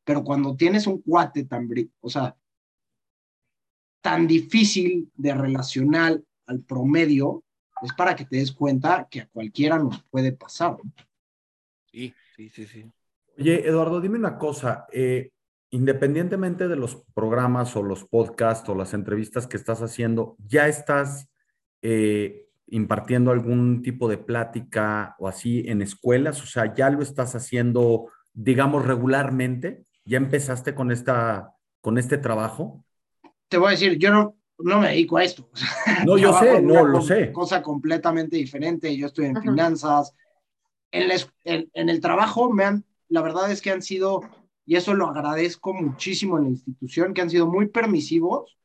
[0.05, 1.69] pero cuando tienes un cuate tan,
[2.01, 2.37] o sea,
[4.03, 7.45] tan difícil de relacionar al promedio,
[7.83, 10.77] es para que te des cuenta que a cualquiera nos puede pasar.
[11.91, 12.91] Sí, sí, sí, sí.
[13.39, 14.87] Oye, Eduardo, dime una cosa.
[14.93, 15.31] Eh,
[15.71, 21.29] independientemente de los programas o los podcasts o las entrevistas que estás haciendo, ¿ya estás
[21.83, 26.43] eh, impartiendo algún tipo de plática o así en escuelas?
[26.43, 29.85] O sea, ¿ya lo estás haciendo, digamos, regularmente?
[30.05, 32.85] ¿Ya empezaste con, esta, con este trabajo?
[33.49, 35.49] Te voy a decir, yo no, no me dedico a esto.
[36.07, 37.33] No, yo sé, no, lo sé.
[37.33, 38.97] Cosa completamente diferente.
[38.97, 39.43] Yo estoy en Ajá.
[39.43, 40.15] finanzas,
[40.93, 44.23] en, el trabajo, me han, la verdad es que han sido,
[44.65, 48.57] y eso lo agradezco muchísimo en la institución, que han sido muy permisivos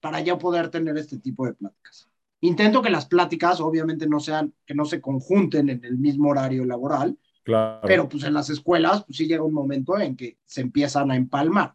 [0.00, 2.08] para ya poder tener este tipo de pláticas.
[2.40, 6.64] Intento que las pláticas, obviamente, no sean, que no se conjunten en el mismo horario
[6.64, 7.80] laboral, claro.
[7.86, 11.16] pero pues en las escuelas, pues sí llega un momento en que se empiezan a
[11.16, 11.74] empalmar.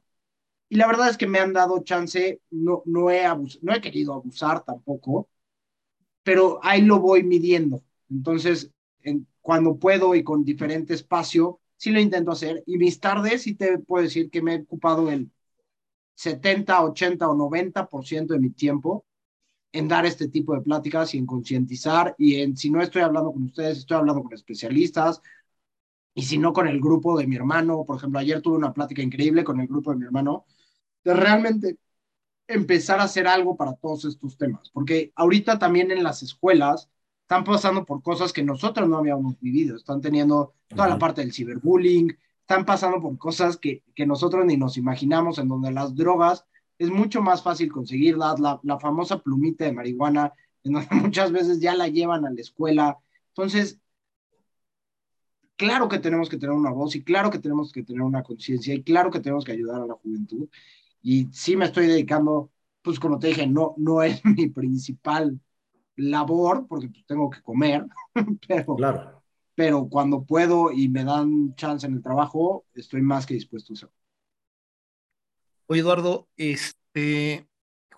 [0.71, 3.27] Y la verdad es que me han dado chance, no, no, he,
[3.61, 5.27] no he querido abusar tampoco,
[6.23, 7.83] pero ahí lo voy midiendo.
[8.09, 12.63] Entonces, en, cuando puedo y con diferente espacio, sí lo intento hacer.
[12.65, 15.29] Y mis tardes, sí te puedo decir que me he ocupado el
[16.15, 19.05] 70, 80 o 90% de mi tiempo
[19.73, 23.33] en dar este tipo de pláticas y en concientizar y en, si no estoy hablando
[23.33, 25.21] con ustedes, estoy hablando con especialistas
[26.13, 29.01] y si no con el grupo de mi hermano, por ejemplo, ayer tuve una plática
[29.01, 30.45] increíble con el grupo de mi hermano,
[31.03, 31.77] de realmente
[32.47, 36.89] empezar a hacer algo para todos estos temas, porque ahorita también en las escuelas
[37.23, 41.31] están pasando por cosas que nosotros no habíamos vivido, están teniendo toda la parte del
[41.31, 46.45] ciberbullying, están pasando por cosas que, que nosotros ni nos imaginamos, en donde las drogas
[46.77, 50.33] es mucho más fácil conseguirlas, la, la famosa plumita de marihuana,
[50.63, 52.97] en donde muchas veces ya la llevan a la escuela.
[53.29, 53.79] Entonces,
[55.55, 58.73] claro que tenemos que tener una voz y claro que tenemos que tener una conciencia
[58.73, 60.49] y claro que tenemos que ayudar a la juventud.
[61.01, 65.39] Y sí me estoy dedicando, pues como te dije, no, no es mi principal
[65.95, 67.85] labor, porque pues, tengo que comer,
[68.47, 69.23] pero, claro.
[69.55, 73.75] pero cuando puedo y me dan chance en el trabajo, estoy más que dispuesto a
[73.75, 73.95] hacerlo.
[75.67, 77.47] Oye, Eduardo, este,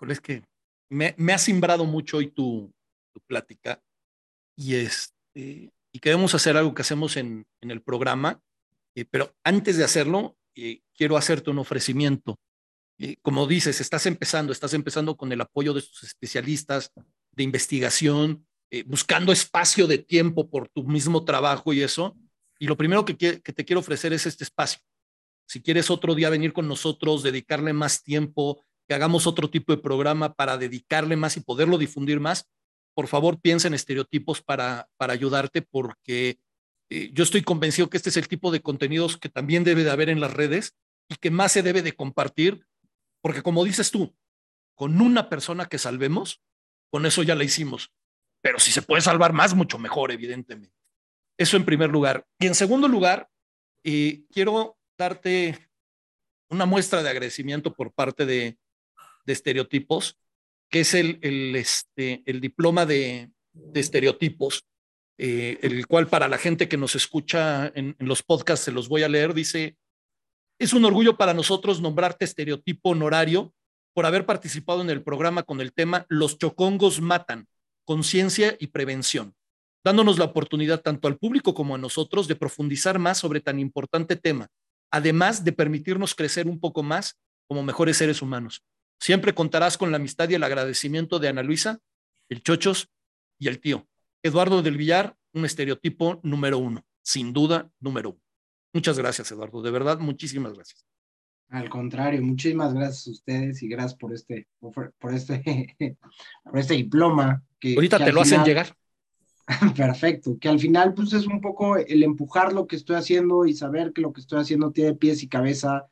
[0.08, 0.42] es que
[0.90, 2.72] me, me ha simbrado mucho hoy tu,
[3.12, 3.82] tu plática
[4.56, 8.40] y este, y queremos hacer algo que hacemos en, en el programa,
[8.96, 12.36] eh, pero antes de hacerlo, eh, quiero hacerte un ofrecimiento.
[12.98, 16.92] Eh, como dices, estás empezando, estás empezando con el apoyo de tus especialistas,
[17.32, 22.16] de investigación, eh, buscando espacio de tiempo por tu mismo trabajo y eso.
[22.58, 24.80] Y lo primero que, que te quiero ofrecer es este espacio.
[25.46, 29.82] Si quieres otro día venir con nosotros, dedicarle más tiempo, que hagamos otro tipo de
[29.82, 32.48] programa para dedicarle más y poderlo difundir más,
[32.94, 36.38] por favor piensa en estereotipos para, para ayudarte porque
[36.90, 39.90] eh, yo estoy convencido que este es el tipo de contenidos que también debe de
[39.90, 40.74] haber en las redes
[41.08, 42.66] y que más se debe de compartir,
[43.24, 44.14] porque como dices tú,
[44.74, 46.42] con una persona que salvemos,
[46.90, 47.90] con eso ya la hicimos.
[48.42, 50.76] Pero si se puede salvar más, mucho mejor, evidentemente.
[51.38, 52.26] Eso en primer lugar.
[52.38, 53.30] Y en segundo lugar,
[53.82, 55.58] quiero darte
[56.50, 58.58] una muestra de agradecimiento por parte de,
[59.24, 60.18] de estereotipos,
[60.68, 64.66] que es el, el, este, el diploma de, de estereotipos,
[65.16, 69.02] eh, el cual para la gente que nos escucha en los podcasts se los voy
[69.02, 69.78] a leer, dice,
[70.58, 73.52] es un orgullo para nosotros nombrarte estereotipo honorario
[73.92, 77.48] por haber participado en el programa con el tema Los chocongos matan,
[77.84, 79.34] conciencia y prevención,
[79.84, 84.16] dándonos la oportunidad tanto al público como a nosotros de profundizar más sobre tan importante
[84.16, 84.48] tema,
[84.90, 88.64] además de permitirnos crecer un poco más como mejores seres humanos.
[89.00, 91.80] Siempre contarás con la amistad y el agradecimiento de Ana Luisa,
[92.28, 92.88] el Chochos
[93.38, 93.86] y el tío.
[94.22, 98.23] Eduardo del Villar, un estereotipo número uno, sin duda número uno.
[98.74, 99.62] Muchas gracias, Eduardo.
[99.62, 100.84] De verdad, muchísimas gracias.
[101.48, 105.76] Al contrario, muchísimas gracias a ustedes y gracias por este, por este,
[106.44, 107.44] por este diploma.
[107.60, 108.76] Que, Ahorita te lo hacen llegar.
[109.76, 113.54] Perfecto, que al final pues es un poco el empujar lo que estoy haciendo y
[113.54, 115.86] saber que lo que estoy haciendo tiene pies y cabeza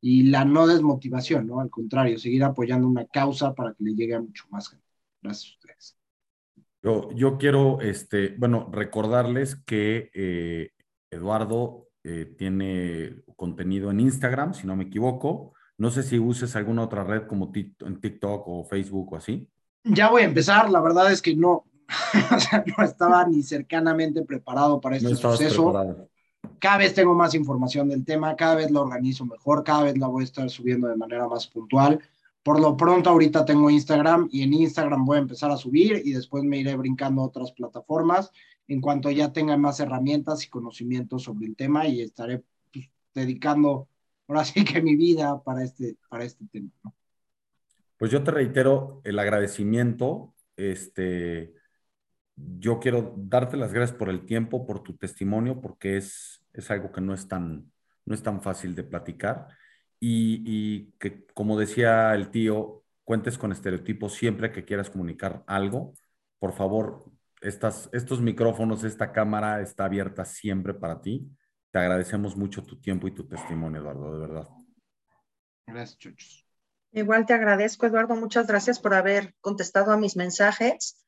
[0.00, 1.60] y la no desmotivación, ¿no?
[1.60, 4.86] Al contrario, seguir apoyando una causa para que le llegue a mucho más gente.
[5.20, 5.96] Gracias a ustedes.
[6.82, 10.70] Yo, yo quiero, este, bueno, recordarles que eh,
[11.10, 15.52] Eduardo eh, tiene contenido en Instagram, si no me equivoco.
[15.78, 19.48] No sé si uses alguna otra red como en TikTok o Facebook o así.
[19.84, 21.64] Ya voy a empezar, la verdad es que no,
[22.34, 26.08] o sea, no estaba ni cercanamente preparado para este proceso.
[26.58, 30.08] Cada vez tengo más información del tema, cada vez lo organizo mejor, cada vez la
[30.08, 32.00] voy a estar subiendo de manera más puntual.
[32.42, 36.12] Por lo pronto ahorita tengo Instagram y en Instagram voy a empezar a subir y
[36.12, 38.32] después me iré brincando a otras plataformas
[38.68, 42.42] en cuanto ya tenga más herramientas y conocimientos sobre el tema y estaré
[42.72, 43.88] pues, dedicando
[44.28, 46.70] ahora sí que mi vida para este, para este tema.
[47.96, 50.34] Pues yo te reitero el agradecimiento.
[50.56, 51.52] Este,
[52.36, 56.90] yo quiero darte las gracias por el tiempo, por tu testimonio, porque es, es algo
[56.90, 57.70] que no es tan,
[58.04, 59.48] no es tan fácil de platicar.
[60.00, 65.94] Y, y que, como decía el tío, cuentes con estereotipos siempre que quieras comunicar algo.
[66.38, 67.04] Por favor,
[67.42, 71.28] estas, estos micrófonos, esta cámara está abierta siempre para ti.
[71.70, 74.48] Te agradecemos mucho tu tiempo y tu testimonio, Eduardo, de verdad.
[75.66, 76.46] Gracias, Chuchos.
[76.92, 78.14] Igual te agradezco, Eduardo.
[78.16, 81.04] Muchas gracias por haber contestado a mis mensajes.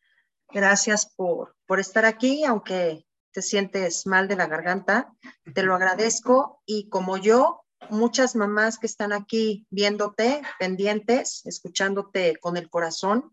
[0.50, 3.04] Gracias por, por estar aquí, aunque
[3.34, 5.12] te sientes mal de la garganta,
[5.54, 12.56] te lo agradezco y como yo, muchas mamás que están aquí viéndote, pendientes, escuchándote con
[12.56, 13.32] el corazón,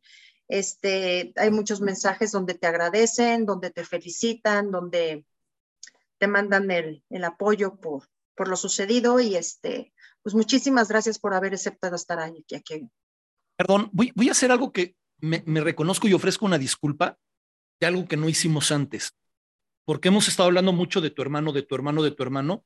[0.51, 5.25] este, hay muchos mensajes donde te agradecen, donde te felicitan, donde
[6.17, 11.33] te mandan el, el apoyo por, por lo sucedido y este, pues muchísimas gracias por
[11.33, 12.43] haber aceptado estar aquí.
[12.53, 12.89] aquí.
[13.55, 17.17] Perdón, voy, voy a hacer algo que me, me reconozco y ofrezco una disculpa
[17.79, 19.15] de algo que no hicimos antes,
[19.85, 22.65] porque hemos estado hablando mucho de tu hermano, de tu hermano, de tu hermano,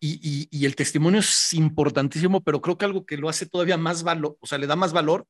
[0.00, 3.76] y, y, y, el testimonio es importantísimo, pero creo que algo que lo hace todavía
[3.76, 5.26] más valor, o sea, le da más valor,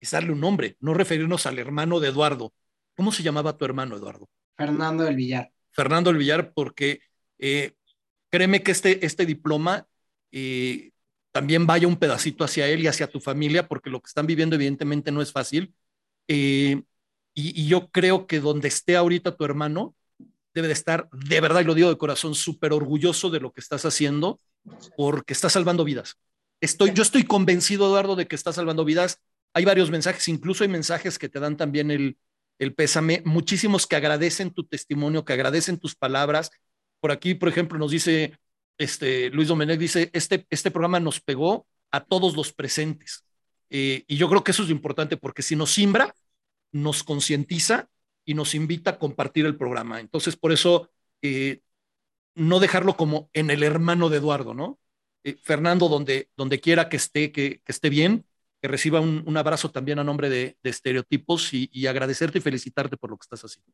[0.00, 2.52] es darle un nombre, no referirnos al hermano de Eduardo.
[2.96, 4.28] ¿Cómo se llamaba tu hermano, Eduardo?
[4.56, 5.52] Fernando del Villar.
[5.70, 7.00] Fernando del Villar, porque
[7.38, 7.74] eh,
[8.30, 9.86] créeme que este, este diploma
[10.32, 10.90] eh,
[11.32, 14.56] también vaya un pedacito hacia él y hacia tu familia, porque lo que están viviendo
[14.56, 15.74] evidentemente no es fácil.
[16.26, 16.82] Eh,
[17.34, 19.94] y, y, yo creo que donde esté ahorita tu hermano,
[20.52, 23.60] debe de estar, de verdad, y lo digo de corazón, súper orgulloso de lo que
[23.60, 24.40] estás haciendo,
[24.96, 26.18] porque estás salvando vidas.
[26.60, 29.20] Estoy, yo estoy convencido, Eduardo, de que estás salvando vidas.
[29.58, 32.16] Hay varios mensajes, incluso hay mensajes que te dan también el,
[32.60, 36.52] el pésame, muchísimos que agradecen tu testimonio, que agradecen tus palabras.
[37.00, 38.38] Por aquí, por ejemplo, nos dice
[38.76, 43.24] este, Luis Domenech, dice, este, este programa nos pegó a todos los presentes.
[43.68, 46.14] Eh, y yo creo que eso es importante, porque si nos simbra,
[46.70, 47.88] nos concientiza
[48.24, 49.98] y nos invita a compartir el programa.
[49.98, 50.88] Entonces, por eso,
[51.20, 51.62] eh,
[52.36, 54.78] no dejarlo como en el hermano de Eduardo, ¿no?
[55.24, 58.24] Eh, Fernando, donde, donde quiera que esté, que esté bien,
[58.60, 62.40] que reciba un, un, abrazo también a nombre de, de Estereotipos y, y, agradecerte y
[62.40, 63.72] felicitarte por lo que estás haciendo.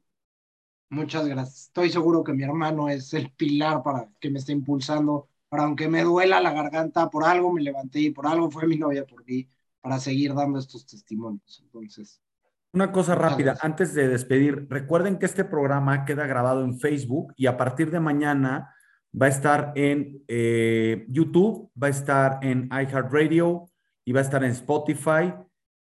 [0.90, 1.66] Muchas gracias.
[1.66, 5.88] Estoy seguro que mi hermano es el pilar para que me esté impulsando, para aunque
[5.88, 9.24] me duela la garganta, por algo me levanté y por algo fue mi novia por
[9.24, 9.48] mí,
[9.80, 11.60] para seguir dando estos testimonios.
[11.64, 12.20] Entonces.
[12.72, 13.64] Una cosa rápida, gracias.
[13.64, 18.00] antes de despedir, recuerden que este programa queda grabado en Facebook y a partir de
[18.00, 18.74] mañana
[19.20, 23.68] va a estar en eh, YouTube, va a estar en iHeartRadio,
[24.04, 25.34] y va a estar en Spotify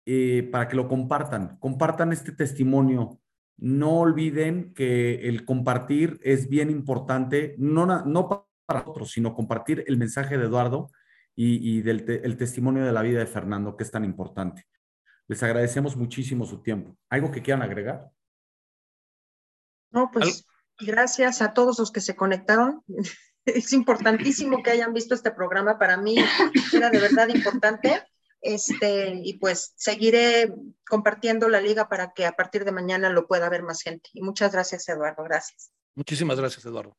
[0.07, 1.57] eh, para que lo compartan.
[1.59, 3.21] Compartan este testimonio.
[3.57, 8.29] No olviden que el compartir es bien importante, no, no
[8.67, 10.91] para nosotros, sino compartir el mensaje de Eduardo
[11.35, 14.67] y, y del te, el testimonio de la vida de Fernando, que es tan importante.
[15.29, 16.97] Les agradecemos muchísimo su tiempo.
[17.09, 18.11] ¿Algo que quieran agregar?
[19.91, 20.47] No, pues
[20.79, 22.83] gracias a todos los que se conectaron.
[23.45, 25.79] Es importantísimo que hayan visto este programa.
[25.79, 26.17] Para mí
[26.73, 28.03] era de verdad importante.
[28.41, 30.53] Este, y pues seguiré
[30.89, 34.11] compartiendo la liga para que a partir de mañana lo pueda ver más gente.
[34.13, 35.23] Y muchas gracias, Eduardo.
[35.23, 35.73] Gracias.
[35.95, 36.97] Muchísimas gracias, Eduardo.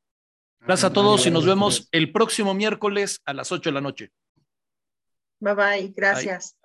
[0.62, 4.12] Gracias a todos y nos vemos el próximo miércoles a las 8 de la noche.
[5.39, 5.94] Bye bye.
[5.96, 6.54] Gracias.
[6.54, 6.62] Bye.